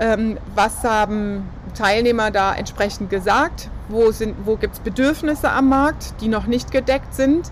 Ähm, 0.00 0.38
was 0.54 0.82
haben 0.84 1.48
Teilnehmer 1.74 2.30
da 2.30 2.54
entsprechend 2.54 3.10
gesagt? 3.10 3.68
wo, 3.88 4.10
wo 4.44 4.56
gibt 4.56 4.74
es 4.74 4.80
Bedürfnisse 4.80 5.50
am 5.50 5.68
Markt, 5.68 6.14
die 6.20 6.28
noch 6.28 6.46
nicht 6.46 6.70
gedeckt 6.70 7.14
sind 7.14 7.50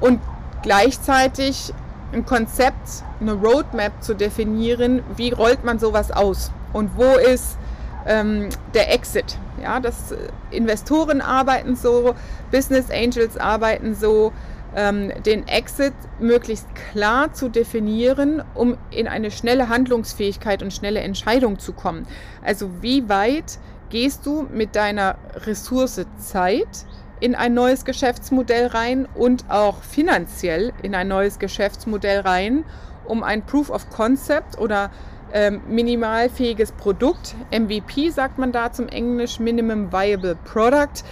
und 0.00 0.20
gleichzeitig 0.62 1.72
ein 2.12 2.26
Konzept, 2.26 3.04
eine 3.20 3.32
Roadmap 3.32 4.02
zu 4.02 4.14
definieren, 4.14 5.02
wie 5.16 5.32
rollt 5.32 5.64
man 5.64 5.78
sowas 5.78 6.10
aus 6.10 6.50
und 6.72 6.96
wo 6.96 7.16
ist 7.18 7.58
ähm, 8.06 8.48
der 8.74 8.92
Exit. 8.92 9.38
Ja, 9.62 9.80
dass 9.80 10.14
Investoren 10.50 11.20
arbeiten 11.20 11.76
so, 11.76 12.14
Business 12.50 12.90
Angels 12.90 13.36
arbeiten 13.36 13.94
so, 13.94 14.32
ähm, 14.74 15.12
den 15.24 15.46
Exit 15.48 15.94
möglichst 16.18 16.66
klar 16.92 17.32
zu 17.32 17.48
definieren, 17.48 18.42
um 18.54 18.76
in 18.90 19.06
eine 19.06 19.30
schnelle 19.30 19.68
Handlungsfähigkeit 19.68 20.62
und 20.62 20.72
schnelle 20.72 21.00
Entscheidung 21.00 21.58
zu 21.58 21.72
kommen. 21.72 22.06
Also 22.42 22.70
wie 22.80 23.08
weit 23.08 23.58
gehst 23.90 24.24
du 24.24 24.46
mit 24.50 24.74
deiner 24.74 25.16
Ressource 25.46 26.04
Zeit 26.18 26.86
in 27.20 27.34
ein 27.34 27.54
neues 27.54 27.84
Geschäftsmodell 27.84 28.66
rein 28.66 29.06
und 29.14 29.44
auch 29.48 29.82
finanziell 29.82 30.72
in 30.82 30.94
ein 30.94 31.06
neues 31.06 31.38
Geschäftsmodell 31.38 32.20
rein, 32.20 32.64
um 33.04 33.22
ein 33.22 33.44
Proof 33.44 33.70
of 33.70 33.90
Concept 33.90 34.58
oder 34.58 34.90
ähm, 35.32 35.62
minimalfähiges 35.68 36.72
Produkt, 36.72 37.34
MVP 37.50 38.10
sagt 38.10 38.38
man 38.38 38.52
da 38.52 38.72
zum 38.72 38.88
Englisch, 38.88 39.38
Minimum 39.40 39.92
Viable 39.92 40.36
Product, 40.44 41.02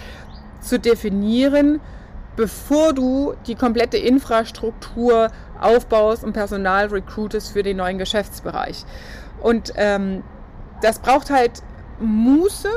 zu 0.61 0.79
definieren, 0.79 1.81
bevor 2.35 2.93
du 2.93 3.33
die 3.47 3.55
komplette 3.55 3.97
Infrastruktur 3.97 5.29
aufbaust 5.59 6.23
und 6.23 6.33
Personal 6.33 6.87
recruitest 6.87 7.51
für 7.51 7.63
den 7.63 7.77
neuen 7.77 7.97
Geschäftsbereich. 7.97 8.85
Und 9.41 9.73
ähm, 9.75 10.23
das 10.81 10.99
braucht 10.99 11.29
halt 11.29 11.63
Muße 11.99 12.69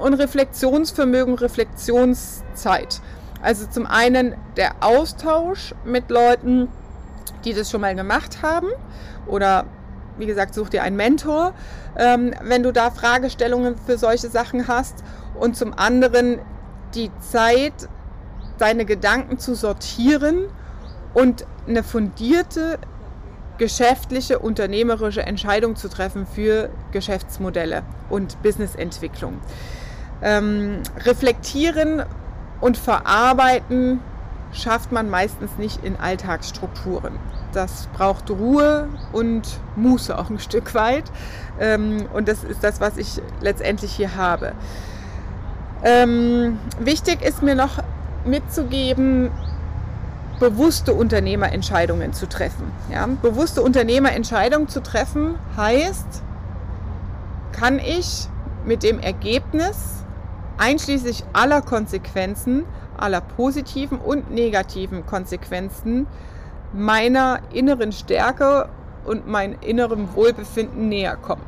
und 0.00 0.14
Reflexionsvermögen, 0.14 1.34
Reflexionszeit. 1.34 3.00
Also 3.42 3.66
zum 3.66 3.86
einen 3.86 4.34
der 4.56 4.82
Austausch 4.82 5.74
mit 5.84 6.10
Leuten, 6.10 6.68
die 7.44 7.54
das 7.54 7.70
schon 7.70 7.80
mal 7.80 7.94
gemacht 7.94 8.42
haben 8.42 8.68
oder 9.26 9.64
wie 10.20 10.26
gesagt, 10.26 10.54
such 10.54 10.68
dir 10.68 10.82
einen 10.82 10.96
Mentor, 10.96 11.54
ähm, 11.96 12.32
wenn 12.42 12.62
du 12.62 12.72
da 12.72 12.90
Fragestellungen 12.90 13.76
für 13.76 13.98
solche 13.98 14.28
Sachen 14.28 14.68
hast. 14.68 15.02
Und 15.34 15.56
zum 15.56 15.72
anderen 15.76 16.38
die 16.94 17.10
Zeit, 17.20 17.72
deine 18.58 18.84
Gedanken 18.84 19.38
zu 19.38 19.54
sortieren 19.54 20.46
und 21.14 21.46
eine 21.66 21.82
fundierte 21.82 22.78
geschäftliche, 23.58 24.38
unternehmerische 24.38 25.22
Entscheidung 25.22 25.76
zu 25.76 25.88
treffen 25.88 26.26
für 26.26 26.70
Geschäftsmodelle 26.92 27.82
und 28.08 28.42
Businessentwicklung. 28.42 29.38
Ähm, 30.22 30.82
reflektieren 31.04 32.02
und 32.60 32.76
verarbeiten 32.76 34.00
schafft 34.52 34.92
man 34.92 35.10
meistens 35.10 35.50
nicht 35.58 35.84
in 35.84 35.96
Alltagsstrukturen. 35.96 37.18
Das 37.52 37.88
braucht 37.92 38.30
Ruhe 38.30 38.88
und 39.12 39.42
Muße 39.76 40.16
auch 40.16 40.30
ein 40.30 40.38
Stück 40.38 40.74
weit. 40.74 41.04
Ähm, 41.58 42.06
und 42.12 42.28
das 42.28 42.44
ist 42.44 42.62
das, 42.62 42.80
was 42.80 42.96
ich 42.96 43.20
letztendlich 43.40 43.92
hier 43.92 44.16
habe. 44.16 44.52
Ähm, 45.82 46.58
wichtig 46.78 47.22
ist 47.22 47.42
mir 47.42 47.54
noch 47.54 47.78
mitzugeben, 48.24 49.30
bewusste 50.38 50.94
Unternehmerentscheidungen 50.94 52.12
zu 52.12 52.28
treffen. 52.28 52.72
Ja? 52.90 53.06
Bewusste 53.06 53.62
Unternehmerentscheidungen 53.62 54.68
zu 54.68 54.82
treffen 54.82 55.36
heißt, 55.56 56.22
kann 57.52 57.78
ich 57.78 58.28
mit 58.64 58.82
dem 58.82 58.98
Ergebnis 58.98 60.04
einschließlich 60.58 61.24
aller 61.32 61.62
Konsequenzen, 61.62 62.64
aller 62.96 63.20
positiven 63.20 63.98
und 63.98 64.30
negativen 64.30 65.06
Konsequenzen 65.06 66.06
meiner 66.72 67.40
inneren 67.52 67.92
Stärke 67.92 68.68
und 69.04 69.26
meinem 69.26 69.56
inneren 69.60 70.14
Wohlbefinden 70.14 70.88
näher 70.88 71.16
kommen. 71.16 71.42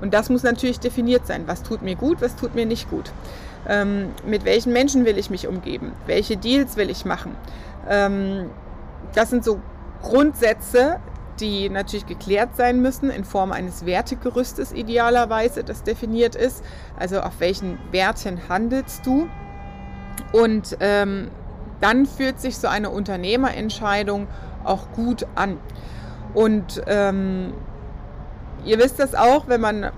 Und 0.00 0.14
das 0.14 0.30
muss 0.30 0.42
natürlich 0.42 0.80
definiert 0.80 1.26
sein. 1.26 1.44
Was 1.46 1.62
tut 1.62 1.82
mir 1.82 1.96
gut, 1.96 2.20
was 2.20 2.36
tut 2.36 2.54
mir 2.54 2.66
nicht 2.66 2.88
gut? 2.90 3.10
Ähm, 3.68 4.10
mit 4.24 4.44
welchen 4.44 4.72
Menschen 4.72 5.04
will 5.04 5.18
ich 5.18 5.30
mich 5.30 5.48
umgeben? 5.48 5.92
Welche 6.06 6.36
Deals 6.36 6.76
will 6.76 6.90
ich 6.90 7.04
machen? 7.04 7.34
Ähm, 7.88 8.50
das 9.14 9.30
sind 9.30 9.44
so 9.44 9.60
Grundsätze, 10.02 11.00
die 11.40 11.68
natürlich 11.68 12.06
geklärt 12.06 12.50
sein 12.56 12.80
müssen 12.80 13.10
in 13.10 13.24
Form 13.24 13.52
eines 13.52 13.86
Wertegerüstes 13.86 14.72
idealerweise, 14.72 15.64
das 15.64 15.82
definiert 15.82 16.34
ist. 16.34 16.64
Also 16.98 17.20
auf 17.20 17.40
welchen 17.40 17.78
Werten 17.90 18.48
handelst 18.48 19.06
du? 19.06 19.28
Und 20.32 20.76
ähm, 20.80 21.30
dann 21.80 22.06
fühlt 22.06 22.40
sich 22.40 22.58
so 22.58 22.68
eine 22.68 22.90
Unternehmerentscheidung 22.90 24.26
auch 24.68 24.92
gut 24.92 25.26
an. 25.34 25.58
Und 26.34 26.82
ähm, 26.86 27.52
ihr 28.64 28.78
wisst 28.78 28.98
das 28.98 29.14
auch, 29.14 29.48
wenn 29.48 29.60
man 29.60 29.90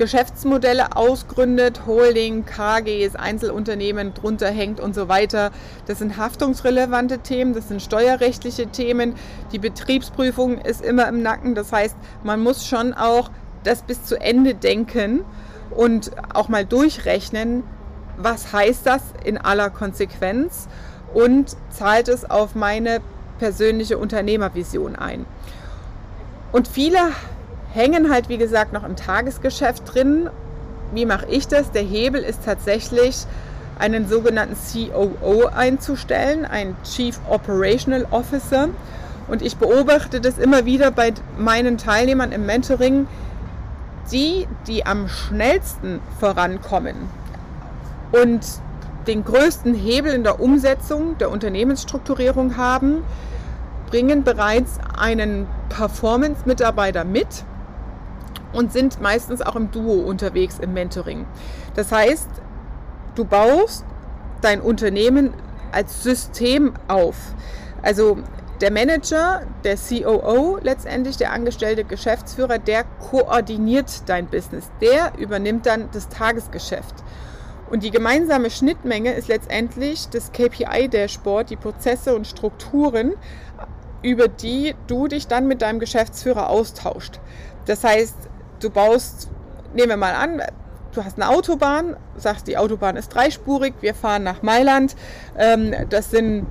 Geschäftsmodelle 0.00 0.96
ausgründet, 0.96 1.82
Holding, 1.86 2.46
KGs, 2.46 3.16
Einzelunternehmen 3.16 4.14
drunter 4.14 4.48
hängt 4.48 4.80
und 4.80 4.94
so 4.94 5.08
weiter. 5.08 5.50
Das 5.86 5.98
sind 5.98 6.16
haftungsrelevante 6.16 7.18
Themen, 7.18 7.52
das 7.52 7.68
sind 7.68 7.82
steuerrechtliche 7.82 8.68
Themen. 8.68 9.14
Die 9.52 9.58
Betriebsprüfung 9.58 10.58
ist 10.58 10.82
immer 10.82 11.06
im 11.06 11.20
Nacken. 11.20 11.54
Das 11.54 11.70
heißt, 11.70 11.96
man 12.24 12.42
muss 12.42 12.66
schon 12.66 12.94
auch 12.94 13.30
das 13.62 13.82
bis 13.82 14.02
zu 14.04 14.18
Ende 14.18 14.54
denken 14.54 15.22
und 15.70 16.12
auch 16.32 16.48
mal 16.48 16.64
durchrechnen, 16.64 17.62
was 18.16 18.54
heißt 18.54 18.86
das 18.86 19.02
in 19.22 19.36
aller 19.36 19.68
Konsequenz 19.68 20.66
und 21.12 21.56
zahlt 21.68 22.08
es 22.08 22.28
auf 22.28 22.54
meine 22.54 23.00
persönliche 23.40 23.98
Unternehmervision 23.98 24.94
ein. 24.94 25.26
Und 26.52 26.68
viele 26.68 26.98
hängen 27.72 28.10
halt, 28.12 28.28
wie 28.28 28.38
gesagt, 28.38 28.72
noch 28.72 28.84
im 28.84 28.96
Tagesgeschäft 28.96 29.92
drin. 29.92 30.28
Wie 30.92 31.06
mache 31.06 31.26
ich 31.26 31.48
das? 31.48 31.72
Der 31.72 31.82
Hebel 31.82 32.22
ist 32.22 32.44
tatsächlich, 32.44 33.26
einen 33.78 34.08
sogenannten 34.08 34.56
COO 34.56 35.46
einzustellen, 35.46 36.44
ein 36.44 36.76
Chief 36.84 37.18
Operational 37.28 38.06
Officer. 38.10 38.68
Und 39.26 39.40
ich 39.40 39.56
beobachte 39.56 40.20
das 40.20 40.36
immer 40.36 40.66
wieder 40.66 40.90
bei 40.90 41.14
meinen 41.38 41.78
Teilnehmern 41.78 42.32
im 42.32 42.44
Mentoring. 42.44 43.08
Die, 44.12 44.46
die 44.66 44.84
am 44.84 45.08
schnellsten 45.08 46.00
vorankommen 46.18 46.96
und 48.12 48.40
den 49.06 49.24
größten 49.24 49.74
Hebel 49.74 50.12
in 50.12 50.24
der 50.24 50.40
Umsetzung 50.40 51.18
der 51.18 51.30
Unternehmensstrukturierung 51.30 52.56
haben, 52.56 53.02
bringen 53.88 54.22
bereits 54.22 54.78
einen 54.96 55.46
Performance-Mitarbeiter 55.68 57.04
mit 57.04 57.44
und 58.52 58.72
sind 58.72 59.00
meistens 59.00 59.42
auch 59.42 59.56
im 59.56 59.70
Duo 59.70 59.94
unterwegs 59.94 60.58
im 60.60 60.72
Mentoring. 60.72 61.26
Das 61.74 61.92
heißt, 61.92 62.28
du 63.14 63.24
baust 63.24 63.84
dein 64.42 64.60
Unternehmen 64.60 65.34
als 65.72 66.02
System 66.02 66.74
auf. 66.88 67.16
Also 67.82 68.18
der 68.60 68.70
Manager, 68.70 69.42
der 69.64 69.76
COO, 69.76 70.58
letztendlich 70.60 71.16
der 71.16 71.32
angestellte 71.32 71.84
Geschäftsführer, 71.84 72.58
der 72.58 72.84
koordiniert 72.84 74.02
dein 74.06 74.26
Business. 74.26 74.70
Der 74.80 75.12
übernimmt 75.18 75.66
dann 75.66 75.88
das 75.92 76.08
Tagesgeschäft. 76.08 76.94
Und 77.70 77.84
die 77.84 77.92
gemeinsame 77.92 78.50
Schnittmenge 78.50 79.12
ist 79.12 79.28
letztendlich 79.28 80.08
das 80.08 80.32
KPI 80.32 80.88
der 80.88 81.06
Sport, 81.06 81.50
die 81.50 81.56
Prozesse 81.56 82.14
und 82.16 82.26
Strukturen, 82.26 83.14
über 84.02 84.26
die 84.26 84.74
du 84.88 85.06
dich 85.06 85.28
dann 85.28 85.46
mit 85.46 85.62
deinem 85.62 85.78
Geschäftsführer 85.78 86.50
austauscht. 86.50 87.20
Das 87.66 87.84
heißt, 87.84 88.16
du 88.60 88.70
baust, 88.70 89.28
nehmen 89.72 89.90
wir 89.90 89.96
mal 89.96 90.14
an, 90.14 90.42
du 90.92 91.04
hast 91.04 91.16
eine 91.20 91.28
Autobahn, 91.28 91.96
sagst, 92.16 92.48
die 92.48 92.56
Autobahn 92.56 92.96
ist 92.96 93.14
dreispurig, 93.14 93.74
wir 93.80 93.94
fahren 93.94 94.24
nach 94.24 94.42
Mailand. 94.42 94.96
Ähm, 95.38 95.72
das 95.88 96.10
sind, 96.10 96.46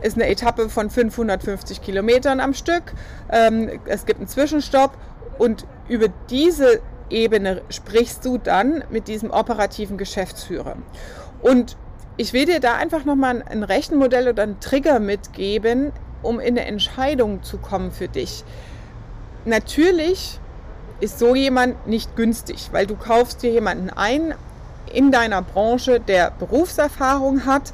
ist 0.00 0.16
eine 0.16 0.28
Etappe 0.28 0.70
von 0.70 0.88
550 0.88 1.82
Kilometern 1.82 2.40
am 2.40 2.54
Stück. 2.54 2.94
Ähm, 3.30 3.80
es 3.84 4.06
gibt 4.06 4.20
einen 4.20 4.28
Zwischenstopp 4.28 4.96
und 5.38 5.66
über 5.88 6.06
diese 6.30 6.80
Ebene 7.10 7.62
sprichst 7.68 8.24
du 8.24 8.38
dann 8.38 8.84
mit 8.90 9.08
diesem 9.08 9.30
operativen 9.30 9.98
Geschäftsführer. 9.98 10.76
Und 11.42 11.76
ich 12.16 12.32
will 12.32 12.46
dir 12.46 12.60
da 12.60 12.74
einfach 12.74 13.04
nochmal 13.04 13.44
ein 13.48 13.62
Rechenmodell 13.62 14.28
oder 14.28 14.42
einen 14.42 14.60
Trigger 14.60 14.98
mitgeben, 14.98 15.92
um 16.22 16.40
in 16.40 16.58
eine 16.58 16.66
Entscheidung 16.66 17.42
zu 17.42 17.58
kommen 17.58 17.92
für 17.92 18.08
dich. 18.08 18.44
Natürlich 19.44 20.40
ist 21.00 21.18
so 21.18 21.34
jemand 21.34 21.86
nicht 21.86 22.16
günstig, 22.16 22.70
weil 22.72 22.86
du 22.86 22.96
kaufst 22.96 23.42
dir 23.42 23.50
jemanden 23.50 23.90
ein 23.90 24.34
in 24.92 25.12
deiner 25.12 25.42
Branche, 25.42 26.00
der 26.00 26.30
Berufserfahrung 26.30 27.44
hat 27.44 27.72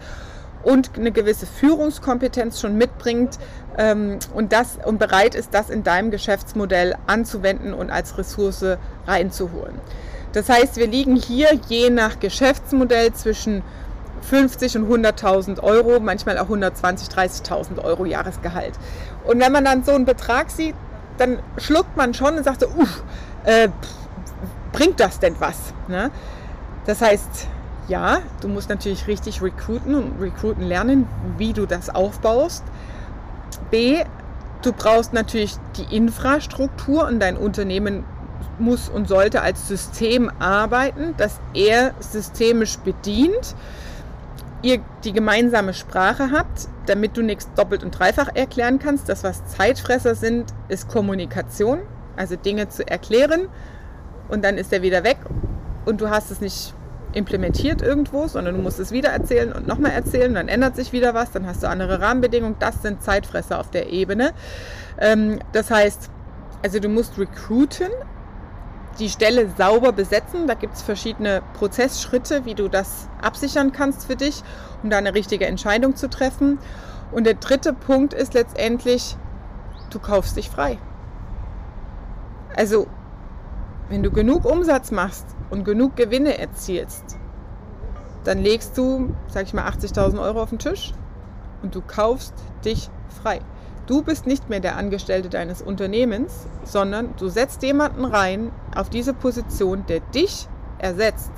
und 0.62 0.90
eine 0.96 1.12
gewisse 1.12 1.46
Führungskompetenz 1.46 2.60
schon 2.60 2.76
mitbringt 2.76 3.38
ähm, 3.78 4.18
und, 4.34 4.52
das, 4.52 4.78
und 4.84 4.98
bereit 4.98 5.34
ist, 5.34 5.54
das 5.54 5.70
in 5.70 5.82
deinem 5.82 6.10
Geschäftsmodell 6.10 6.94
anzuwenden 7.06 7.74
und 7.74 7.90
als 7.90 8.18
Ressource 8.18 8.64
reinzuholen. 9.06 9.74
Das 10.32 10.48
heißt, 10.48 10.76
wir 10.76 10.86
liegen 10.86 11.16
hier 11.16 11.48
je 11.68 11.90
nach 11.90 12.18
Geschäftsmodell 12.18 13.12
zwischen 13.12 13.62
50 14.22 14.78
und 14.78 14.88
100.000 14.88 15.62
Euro, 15.62 16.00
manchmal 16.00 16.38
auch 16.38 16.44
120, 16.44 17.08
30.000 17.08 17.84
Euro 17.84 18.04
Jahresgehalt. 18.04 18.74
Und 19.24 19.40
wenn 19.40 19.52
man 19.52 19.64
dann 19.64 19.84
so 19.84 19.92
einen 19.92 20.04
Betrag 20.04 20.50
sieht, 20.50 20.74
dann 21.18 21.38
schluckt 21.58 21.96
man 21.96 22.14
schon 22.14 22.36
und 22.36 22.44
sagt 22.44 22.60
so, 22.60 22.68
uff, 22.68 23.02
äh, 23.44 23.68
bringt 24.72 25.00
das 25.00 25.18
denn 25.18 25.36
was? 25.38 25.74
Ne? 25.88 26.10
Das 26.86 27.00
heißt, 27.00 27.48
ja, 27.88 28.20
du 28.40 28.48
musst 28.48 28.68
natürlich 28.68 29.06
richtig 29.06 29.42
recruiten 29.42 29.94
und 29.94 30.20
recruiten 30.20 30.62
lernen, 30.62 31.06
wie 31.38 31.52
du 31.52 31.66
das 31.66 31.90
aufbaust. 31.90 32.64
B, 33.70 34.04
du 34.62 34.72
brauchst 34.72 35.12
natürlich 35.12 35.56
die 35.76 35.94
Infrastruktur 35.94 37.06
und 37.06 37.20
dein 37.20 37.36
Unternehmen 37.36 38.04
muss 38.58 38.88
und 38.88 39.08
sollte 39.08 39.42
als 39.42 39.66
System 39.66 40.30
arbeiten, 40.38 41.14
das 41.16 41.40
er 41.54 41.94
systemisch 42.00 42.78
bedient 42.78 43.54
ihr 44.62 44.80
die 45.04 45.12
gemeinsame 45.12 45.74
Sprache 45.74 46.30
habt, 46.30 46.68
damit 46.86 47.16
du 47.16 47.22
nichts 47.22 47.48
doppelt 47.54 47.84
und 47.84 47.98
dreifach 47.98 48.28
erklären 48.34 48.78
kannst. 48.78 49.08
Das, 49.08 49.24
was 49.24 49.44
Zeitfresser 49.46 50.14
sind, 50.14 50.52
ist 50.68 50.88
Kommunikation, 50.88 51.80
also 52.16 52.36
Dinge 52.36 52.68
zu 52.68 52.86
erklären 52.86 53.48
und 54.28 54.44
dann 54.44 54.56
ist 54.56 54.72
er 54.72 54.82
wieder 54.82 55.04
weg 55.04 55.18
und 55.84 56.00
du 56.00 56.10
hast 56.10 56.30
es 56.30 56.40
nicht 56.40 56.74
implementiert 57.12 57.82
irgendwo, 57.82 58.26
sondern 58.26 58.56
du 58.56 58.62
musst 58.62 58.78
es 58.78 58.92
wieder 58.92 59.10
erzählen 59.10 59.52
und 59.52 59.66
nochmal 59.66 59.92
erzählen, 59.92 60.34
dann 60.34 60.48
ändert 60.48 60.76
sich 60.76 60.92
wieder 60.92 61.14
was, 61.14 61.30
dann 61.30 61.46
hast 61.46 61.62
du 61.62 61.68
andere 61.68 62.00
Rahmenbedingungen. 62.00 62.56
Das 62.58 62.82
sind 62.82 63.02
Zeitfresser 63.02 63.58
auf 63.60 63.70
der 63.70 63.90
Ebene. 63.90 64.32
Ähm, 64.98 65.38
das 65.52 65.70
heißt, 65.70 66.10
also 66.62 66.78
du 66.78 66.88
musst 66.88 67.18
recruiten, 67.18 67.90
die 68.98 69.08
Stelle 69.08 69.48
sauber 69.56 69.92
besetzen. 69.92 70.46
Da 70.46 70.54
gibt 70.54 70.74
es 70.74 70.82
verschiedene 70.82 71.42
Prozessschritte, 71.54 72.44
wie 72.44 72.54
du 72.54 72.68
das 72.68 73.08
absichern 73.20 73.72
kannst 73.72 74.06
für 74.06 74.16
dich, 74.16 74.42
um 74.82 74.90
da 74.90 74.98
eine 74.98 75.14
richtige 75.14 75.46
Entscheidung 75.46 75.96
zu 75.96 76.08
treffen. 76.08 76.58
Und 77.10 77.24
der 77.24 77.34
dritte 77.34 77.72
Punkt 77.72 78.14
ist 78.14 78.34
letztendlich, 78.34 79.16
du 79.90 79.98
kaufst 79.98 80.36
dich 80.36 80.48
frei. 80.48 80.78
Also, 82.56 82.86
wenn 83.88 84.02
du 84.02 84.10
genug 84.10 84.44
Umsatz 84.44 84.90
machst 84.90 85.26
und 85.50 85.64
genug 85.64 85.96
Gewinne 85.96 86.38
erzielst, 86.38 87.16
dann 88.24 88.38
legst 88.38 88.78
du, 88.78 89.14
sag 89.28 89.44
ich 89.44 89.54
mal, 89.54 89.68
80.000 89.68 90.20
Euro 90.20 90.42
auf 90.42 90.50
den 90.50 90.58
Tisch 90.58 90.92
und 91.62 91.74
du 91.74 91.80
kaufst 91.80 92.34
dich 92.64 92.88
frei. 93.22 93.40
Du 93.86 94.02
bist 94.02 94.26
nicht 94.26 94.48
mehr 94.48 94.60
der 94.60 94.76
Angestellte 94.76 95.28
deines 95.28 95.60
Unternehmens, 95.60 96.46
sondern 96.64 97.14
du 97.18 97.28
setzt 97.28 97.62
jemanden 97.62 98.04
rein 98.04 98.52
auf 98.74 98.88
diese 98.90 99.12
Position, 99.12 99.84
der 99.88 100.00
dich 100.00 100.46
ersetzt, 100.78 101.32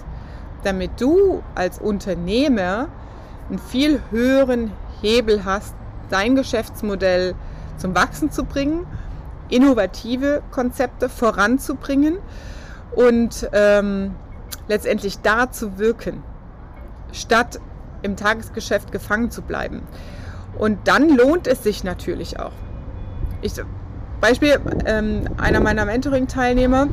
damit 0.62 1.00
du 1.00 1.42
als 1.54 1.78
Unternehmer 1.78 2.88
einen 3.48 3.59
viel 3.59 4.00
höheren 4.11 4.72
Hebel 5.00 5.44
hast, 5.44 5.74
dein 6.11 6.35
Geschäftsmodell 6.35 7.35
zum 7.76 7.94
Wachsen 7.94 8.30
zu 8.30 8.44
bringen, 8.44 8.87
innovative 9.55 10.43
Konzepte 10.51 11.09
voranzubringen 11.09 12.19
und 12.95 13.49
ähm, 13.53 14.14
letztendlich 14.69 15.21
da 15.21 15.51
zu 15.51 15.79
wirken, 15.79 16.23
statt 17.12 17.61
im 18.03 18.17
Tagesgeschäft 18.17 18.93
gefangen 18.93 19.31
zu 19.31 19.43
bleiben. 19.43 19.83
Und 20.59 20.88
dann 20.88 21.09
lohnt 21.09 21.47
es 21.47 21.62
sich 21.62 21.85
natürlich 21.85 22.38
auch. 22.38 22.53
Ich, 23.43 23.55
Beispiel, 24.21 24.61
ähm, 24.87 25.29
einer 25.37 25.61
meiner 25.61 25.85
Mentoring-Teilnehmer, 25.85 26.88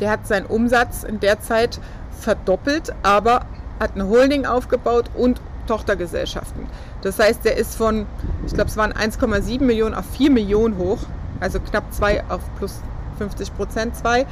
der 0.00 0.10
hat 0.10 0.26
seinen 0.26 0.46
Umsatz 0.46 1.04
in 1.04 1.20
der 1.20 1.40
Zeit 1.40 1.80
verdoppelt, 2.20 2.94
aber 3.02 3.46
hat 3.80 3.94
eine 3.94 4.08
Holding 4.08 4.46
aufgebaut 4.46 5.10
und 5.14 5.40
Tochtergesellschaften. 5.66 6.66
Das 7.02 7.18
heißt, 7.18 7.44
der 7.44 7.56
ist 7.56 7.76
von, 7.76 8.06
ich 8.46 8.54
glaube, 8.54 8.70
es 8.70 8.76
waren 8.76 8.92
1,7 8.92 9.62
Millionen 9.62 9.94
auf 9.94 10.04
4 10.16 10.30
Millionen 10.30 10.78
hoch, 10.78 10.98
also 11.44 11.60
knapp 11.60 11.92
2 11.92 12.24
auf 12.30 12.40
plus 12.56 12.80
50 13.18 13.54
Prozent 13.54 13.94
2 13.94 14.26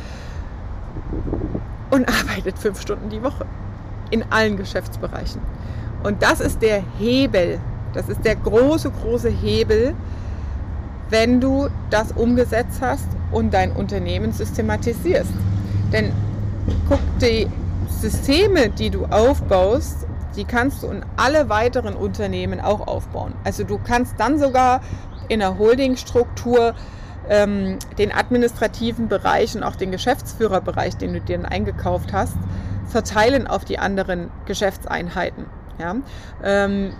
und 1.90 2.08
arbeitet 2.08 2.58
fünf 2.58 2.80
Stunden 2.80 3.10
die 3.10 3.22
Woche 3.22 3.44
in 4.10 4.24
allen 4.30 4.56
Geschäftsbereichen. 4.56 5.42
Und 6.02 6.22
das 6.22 6.40
ist 6.40 6.62
der 6.62 6.82
Hebel, 6.98 7.60
das 7.92 8.08
ist 8.08 8.24
der 8.24 8.34
große, 8.36 8.90
große 8.90 9.28
Hebel, 9.28 9.94
wenn 11.10 11.38
du 11.38 11.68
das 11.90 12.12
umgesetzt 12.12 12.80
hast 12.80 13.06
und 13.30 13.52
dein 13.52 13.72
Unternehmen 13.72 14.32
systematisierst. 14.32 15.32
Denn 15.92 16.12
guck, 16.88 16.98
die 17.20 17.46
Systeme, 17.90 18.70
die 18.70 18.88
du 18.88 19.04
aufbaust, 19.04 20.06
die 20.34 20.44
kannst 20.46 20.82
du 20.82 20.88
in 20.88 21.04
alle 21.16 21.50
weiteren 21.50 21.94
Unternehmen 21.94 22.58
auch 22.58 22.86
aufbauen. 22.86 23.34
Also 23.44 23.64
du 23.64 23.78
kannst 23.78 24.14
dann 24.16 24.38
sogar 24.38 24.80
in 25.28 25.42
einer 25.42 25.58
Holdingstruktur 25.58 26.74
ähm, 27.28 27.78
den 27.98 28.12
administrativen 28.12 29.08
Bereich 29.08 29.54
und 29.54 29.62
auch 29.62 29.76
den 29.76 29.90
Geschäftsführerbereich, 29.90 30.96
den 30.96 31.14
du 31.14 31.20
dir 31.20 31.38
dann 31.38 31.46
eingekauft 31.46 32.12
hast, 32.12 32.36
verteilen 32.86 33.46
auf 33.46 33.64
die 33.64 33.78
anderen 33.78 34.30
Geschäftseinheiten. 34.46 35.46
Ja? 35.78 35.96
Ähm, 36.42 36.92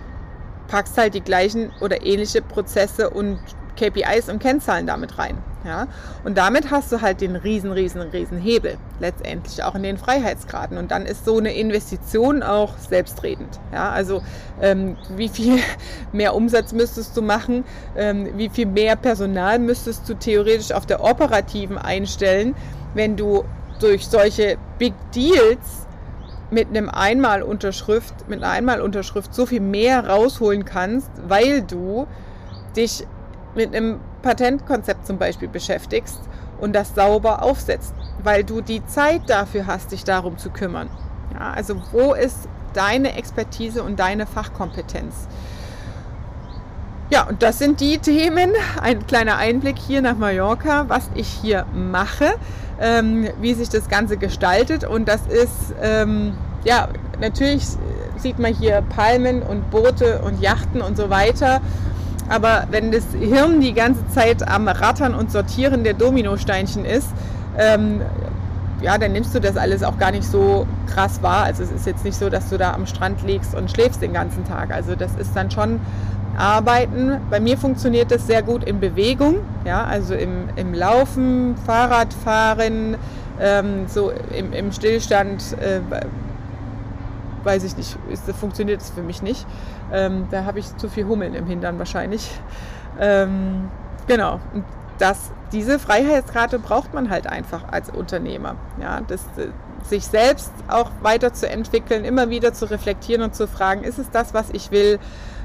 packst 0.67 0.97
halt 0.97 1.13
die 1.13 1.21
gleichen 1.21 1.71
oder 1.81 2.05
ähnliche 2.05 2.41
Prozesse 2.41 3.09
und 3.09 3.39
KPIs 3.75 4.29
und 4.29 4.39
Kennzahlen 4.39 4.87
damit 4.87 5.17
rein. 5.17 5.37
Ja? 5.65 5.87
Und 6.23 6.37
damit 6.37 6.71
hast 6.71 6.91
du 6.91 7.01
halt 7.01 7.21
den 7.21 7.35
riesen, 7.35 7.71
riesen, 7.71 8.01
riesen 8.01 8.37
Hebel 8.37 8.77
letztendlich 8.99 9.63
auch 9.63 9.75
in 9.75 9.83
den 9.83 9.97
Freiheitsgraden. 9.97 10.77
Und 10.77 10.91
dann 10.91 11.05
ist 11.05 11.25
so 11.25 11.37
eine 11.37 11.53
Investition 11.53 12.43
auch 12.43 12.77
selbstredend. 12.77 13.59
Ja? 13.71 13.91
Also 13.91 14.21
ähm, 14.61 14.97
wie 15.15 15.29
viel 15.29 15.59
mehr 16.11 16.35
Umsatz 16.35 16.73
müsstest 16.73 17.15
du 17.17 17.21
machen, 17.21 17.63
ähm, 17.95 18.29
wie 18.35 18.49
viel 18.49 18.65
mehr 18.65 18.95
Personal 18.95 19.59
müsstest 19.59 20.07
du 20.09 20.15
theoretisch 20.15 20.71
auf 20.71 20.85
der 20.85 21.03
operativen 21.03 21.77
einstellen, 21.77 22.55
wenn 22.93 23.15
du 23.15 23.43
durch 23.79 24.07
solche 24.07 24.57
Big 24.77 24.93
Deals 25.15 25.87
mit 26.51 26.69
einem 26.69 26.89
Einmalunterschrift, 26.89 28.29
mit 28.29 28.43
einer 28.43 28.51
Einmalunterschrift 28.51 29.33
so 29.33 29.45
viel 29.45 29.59
mehr 29.59 30.07
rausholen 30.07 30.65
kannst, 30.65 31.09
weil 31.27 31.63
du 31.63 32.07
dich 32.75 33.05
mit 33.55 33.75
einem 33.75 33.99
Patentkonzept 34.21 35.05
zum 35.05 35.17
Beispiel 35.17 35.47
beschäftigst 35.47 36.19
und 36.59 36.73
das 36.73 36.95
sauber 36.95 37.43
aufsetzt, 37.43 37.93
weil 38.23 38.43
du 38.43 38.61
die 38.61 38.85
Zeit 38.85 39.21
dafür 39.27 39.67
hast, 39.67 39.91
dich 39.91 40.03
darum 40.03 40.37
zu 40.37 40.49
kümmern. 40.49 40.89
Ja, 41.33 41.51
also 41.51 41.75
wo 41.91 42.13
ist 42.13 42.47
deine 42.73 43.15
Expertise 43.15 43.83
und 43.83 43.99
deine 43.99 44.25
Fachkompetenz? 44.25 45.27
Ja, 47.09 47.27
und 47.27 47.43
das 47.43 47.59
sind 47.59 47.79
die 47.79 47.99
Themen. 47.99 48.53
Ein 48.81 49.05
kleiner 49.05 49.37
Einblick 49.37 49.77
hier 49.77 50.01
nach 50.01 50.17
Mallorca, 50.17 50.85
was 50.87 51.09
ich 51.13 51.27
hier 51.27 51.65
mache, 51.73 52.33
ähm, 52.79 53.29
wie 53.39 53.53
sich 53.53 53.69
das 53.69 53.87
Ganze 53.89 54.17
gestaltet. 54.17 54.83
Und 54.83 55.07
das 55.07 55.27
ist, 55.27 55.75
ähm, 55.81 56.33
ja, 56.63 56.87
natürlich 57.19 57.67
sieht 58.17 58.39
man 58.39 58.53
hier 58.53 58.81
Palmen 58.81 59.43
und 59.43 59.69
Boote 59.69 60.21
und 60.23 60.41
Yachten 60.41 60.81
und 60.81 60.97
so 60.97 61.09
weiter. 61.09 61.61
Aber 62.29 62.65
wenn 62.71 62.91
das 62.91 63.03
Hirn 63.19 63.61
die 63.61 63.73
ganze 63.73 64.07
Zeit 64.09 64.47
am 64.47 64.67
Rattern 64.67 65.13
und 65.13 65.31
Sortieren 65.31 65.83
der 65.83 65.93
Dominosteinchen 65.93 66.85
ist, 66.85 67.09
ähm, 67.57 68.01
ja, 68.81 68.97
dann 68.97 69.13
nimmst 69.13 69.33
du 69.33 69.39
das 69.39 69.55
alles 69.55 69.81
auch 69.81 69.97
gar 69.97 70.11
nicht 70.11 70.25
so 70.25 70.67
krass 70.87 71.21
wahr. 71.21 71.43
Also 71.45 71.63
es 71.63 71.71
ist 71.71 71.85
jetzt 71.85 72.03
nicht 72.03 72.17
so, 72.17 72.29
dass 72.29 72.49
du 72.49 72.57
da 72.57 72.73
am 72.73 72.85
Strand 72.85 73.23
liegst 73.23 73.55
und 73.55 73.71
schläfst 73.71 74.01
den 74.01 74.13
ganzen 74.13 74.45
Tag. 74.45 74.73
Also 74.73 74.95
das 74.95 75.15
ist 75.15 75.35
dann 75.35 75.49
schon 75.49 75.79
Arbeiten. 76.37 77.21
Bei 77.29 77.39
mir 77.39 77.57
funktioniert 77.57 78.11
das 78.11 78.27
sehr 78.27 78.41
gut 78.41 78.63
in 78.63 78.79
Bewegung, 78.79 79.37
ja, 79.65 79.83
also 79.83 80.15
im, 80.15 80.49
im 80.55 80.73
Laufen, 80.73 81.55
Fahrradfahren, 81.65 82.97
ähm, 83.39 83.85
so 83.87 84.11
im, 84.35 84.51
im 84.51 84.71
Stillstand. 84.71 85.55
Äh, 85.61 85.79
weiß 87.43 87.63
ich 87.63 87.77
nicht, 87.77 87.97
ist, 88.09 88.23
funktioniert 88.37 88.81
es 88.81 88.89
für 88.89 89.03
mich 89.03 89.21
nicht. 89.21 89.45
Ähm, 89.93 90.27
da 90.31 90.43
habe 90.43 90.59
ich 90.59 90.75
zu 90.77 90.89
viel 90.89 91.05
Hummeln 91.05 91.35
im 91.35 91.45
Hintern 91.45 91.77
wahrscheinlich. 91.77 92.29
Ähm, 92.99 93.69
genau. 94.07 94.39
Das, 94.97 95.31
diese 95.51 95.79
Freiheitsrate 95.79 96.59
braucht 96.59 96.93
man 96.93 97.09
halt 97.09 97.27
einfach 97.27 97.71
als 97.71 97.89
Unternehmer. 97.89 98.55
Ja, 98.81 99.01
das, 99.07 99.21
äh, 99.37 99.47
sich 99.85 100.05
selbst 100.05 100.51
auch 100.67 100.91
weiterzuentwickeln, 101.01 102.05
immer 102.05 102.29
wieder 102.29 102.53
zu 102.53 102.69
reflektieren 102.69 103.21
und 103.21 103.35
zu 103.35 103.47
fragen, 103.47 103.83
ist 103.83 103.99
es 103.99 104.09
das, 104.09 104.33
was 104.33 104.49
ich 104.51 104.71
will? 104.71 104.99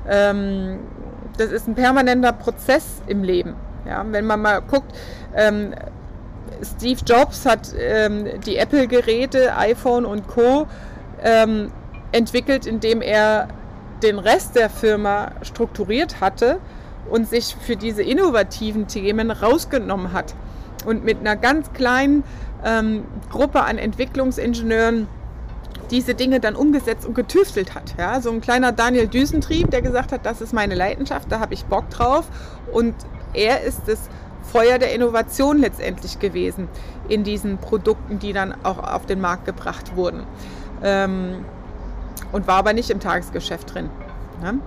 Ähm, 0.09 0.79
das 1.37 1.51
ist 1.51 1.69
ein 1.69 1.75
permanenter 1.75 2.33
Prozess 2.33 3.03
im 3.07 3.23
Leben. 3.23 3.55
Ja, 3.87 4.05
wenn 4.09 4.27
man 4.27 4.41
mal 4.41 4.61
guckt, 4.61 4.93
ähm, 5.35 5.75
Steve 6.63 7.01
Jobs 7.07 7.47
hat 7.47 7.73
ähm, 7.79 8.41
die 8.45 8.57
Apple-Geräte, 8.57 9.57
iPhone 9.57 10.05
und 10.05 10.27
Co. 10.27 10.67
Ähm, 11.23 11.71
entwickelt, 12.13 12.67
indem 12.67 13.03
er 13.03 13.49
den 14.03 14.19
Rest 14.19 14.57
der 14.57 14.71
Firma 14.71 15.33
strukturiert 15.43 16.21
hatte 16.21 16.59
und 17.11 17.29
sich 17.29 17.57
für 17.61 17.77
diese 17.77 18.03
innovativen 18.03 18.87
Themen 18.87 19.31
rausgenommen 19.31 20.13
hat 20.13 20.35
und 20.85 21.05
mit 21.05 21.21
einer 21.21 21.37
ganz 21.37 21.73
kleinen 21.73 22.25
ähm, 22.65 23.05
Gruppe 23.31 23.63
an 23.63 23.79
Entwicklungsingenieuren 23.79 25.09
diese 25.91 26.15
Dinge 26.15 26.41
dann 26.41 26.55
umgesetzt 26.55 27.07
und 27.07 27.15
getüftelt 27.15 27.75
hat. 27.75 27.95
Ja, 27.99 28.21
so 28.21 28.31
ein 28.31 28.41
kleiner 28.41 28.73
Daniel 28.73 29.09
Düsentrieb, 29.09 29.71
der 29.71 29.81
gesagt 29.81 30.13
hat, 30.13 30.27
das 30.27 30.41
ist 30.41 30.53
meine 30.53 30.75
Leidenschaft, 30.75 31.33
da 31.33 31.41
habe 31.41 31.55
ich 31.55 31.65
Bock 31.65 31.89
drauf. 31.91 32.27
Und 32.73 32.95
er 33.33 33.63
ist 33.63 33.83
das 33.87 33.99
Feuer 34.43 34.79
der 34.79 34.95
Innovation 34.95 35.59
letztendlich 35.59 36.19
gewesen 36.19 36.69
in 37.09 37.25
diesen 37.25 37.59
Produkten, 37.59 38.19
die 38.19 38.33
dann 38.33 38.55
auch 38.65 38.79
auf 38.79 39.07
den 39.07 39.21
Markt 39.21 39.47
gebracht 39.47 39.97
wurden. 39.97 40.25
Ähm, 40.83 41.45
und 42.33 42.47
war 42.47 42.57
aber 42.57 42.73
nicht 42.73 42.91
im 42.91 43.01
Tagesgeschäft 43.01 43.75
drin. 43.75 43.91
Ne? 44.43 44.59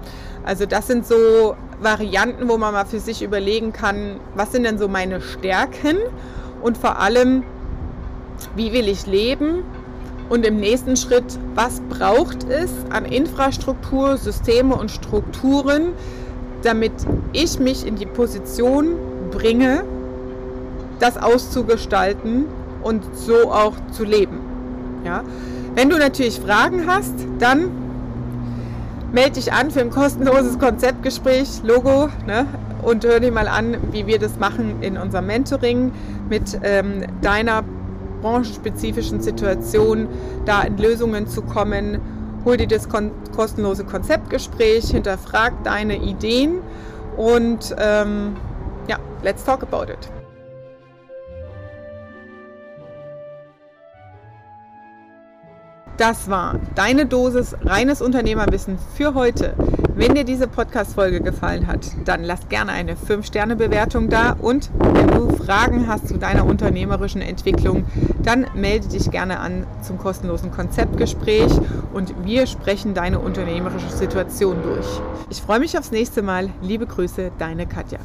Also 0.43 0.65
das 0.65 0.87
sind 0.87 1.05
so 1.05 1.55
Varianten, 1.81 2.49
wo 2.49 2.57
man 2.57 2.73
mal 2.73 2.85
für 2.85 2.99
sich 2.99 3.21
überlegen 3.21 3.73
kann, 3.73 4.19
was 4.35 4.51
sind 4.51 4.63
denn 4.63 4.77
so 4.77 4.87
meine 4.87 5.21
Stärken 5.21 5.97
und 6.61 6.77
vor 6.77 6.99
allem, 6.99 7.43
wie 8.55 8.73
will 8.73 8.87
ich 8.87 9.05
leben 9.05 9.63
und 10.29 10.45
im 10.45 10.57
nächsten 10.57 10.95
Schritt, 10.95 11.37
was 11.55 11.81
braucht 11.89 12.43
es 12.49 12.71
an 12.89 13.05
Infrastruktur, 13.05 14.17
Systeme 14.17 14.75
und 14.75 14.89
Strukturen, 14.89 15.93
damit 16.63 16.93
ich 17.33 17.59
mich 17.59 17.85
in 17.85 17.95
die 17.95 18.05
Position 18.05 18.95
bringe, 19.31 19.83
das 20.99 21.17
auszugestalten 21.17 22.45
und 22.83 23.03
so 23.15 23.51
auch 23.51 23.73
zu 23.91 24.03
leben. 24.03 24.39
Ja? 25.03 25.23
Wenn 25.73 25.89
du 25.89 25.97
natürlich 25.97 26.39
Fragen 26.39 26.85
hast, 26.85 27.13
dann 27.39 27.71
melde 29.13 29.31
dich 29.31 29.53
an 29.53 29.71
für 29.71 29.79
ein 29.81 29.89
kostenloses 29.89 30.59
Konzeptgespräch, 30.59 31.61
Logo, 31.63 32.09
ne? 32.27 32.45
und 32.81 33.05
hör 33.05 33.19
dir 33.19 33.31
mal 33.31 33.47
an, 33.47 33.77
wie 33.91 34.05
wir 34.05 34.19
das 34.19 34.37
machen 34.37 34.81
in 34.81 34.97
unserem 34.97 35.27
Mentoring 35.27 35.91
mit 36.29 36.59
ähm, 36.63 37.05
deiner 37.21 37.63
branchenspezifischen 38.21 39.21
Situation, 39.21 40.07
da 40.45 40.61
in 40.61 40.77
Lösungen 40.77 41.27
zu 41.27 41.41
kommen. 41.41 41.99
Hol 42.43 42.57
dir 42.57 42.67
das 42.67 42.89
kon 42.89 43.11
kostenlose 43.35 43.85
Konzeptgespräch, 43.85 44.89
hinterfrag 44.89 45.53
deine 45.63 45.97
Ideen 45.97 46.59
und 47.15 47.75
ähm, 47.77 48.35
ja, 48.87 48.97
let's 49.23 49.43
talk 49.45 49.63
about 49.63 49.91
it. 49.91 50.20
Das 55.97 56.29
war 56.29 56.59
deine 56.75 57.05
Dosis 57.05 57.55
reines 57.63 58.01
Unternehmerwissen 58.01 58.77
für 58.95 59.13
heute. 59.13 59.53
Wenn 59.93 60.15
dir 60.15 60.23
diese 60.23 60.47
Podcast-Folge 60.47 61.21
gefallen 61.21 61.67
hat, 61.67 61.85
dann 62.05 62.23
lass 62.23 62.47
gerne 62.49 62.71
eine 62.71 62.95
5-Sterne-Bewertung 62.95 64.09
da 64.09 64.35
und 64.39 64.71
wenn 64.79 65.07
du 65.07 65.35
Fragen 65.35 65.87
hast 65.87 66.07
zu 66.07 66.17
deiner 66.17 66.45
unternehmerischen 66.45 67.21
Entwicklung, 67.21 67.85
dann 68.23 68.47
melde 68.55 68.87
dich 68.87 69.11
gerne 69.11 69.39
an 69.39 69.67
zum 69.81 69.97
kostenlosen 69.97 70.49
Konzeptgespräch 70.51 71.51
und 71.93 72.13
wir 72.25 72.47
sprechen 72.47 72.93
deine 72.93 73.19
unternehmerische 73.19 73.89
Situation 73.89 74.57
durch. 74.63 74.87
Ich 75.29 75.41
freue 75.41 75.59
mich 75.59 75.77
aufs 75.77 75.91
nächste 75.91 76.21
Mal. 76.21 76.49
Liebe 76.61 76.87
Grüße, 76.87 77.31
deine 77.37 77.67
Katja. 77.67 77.99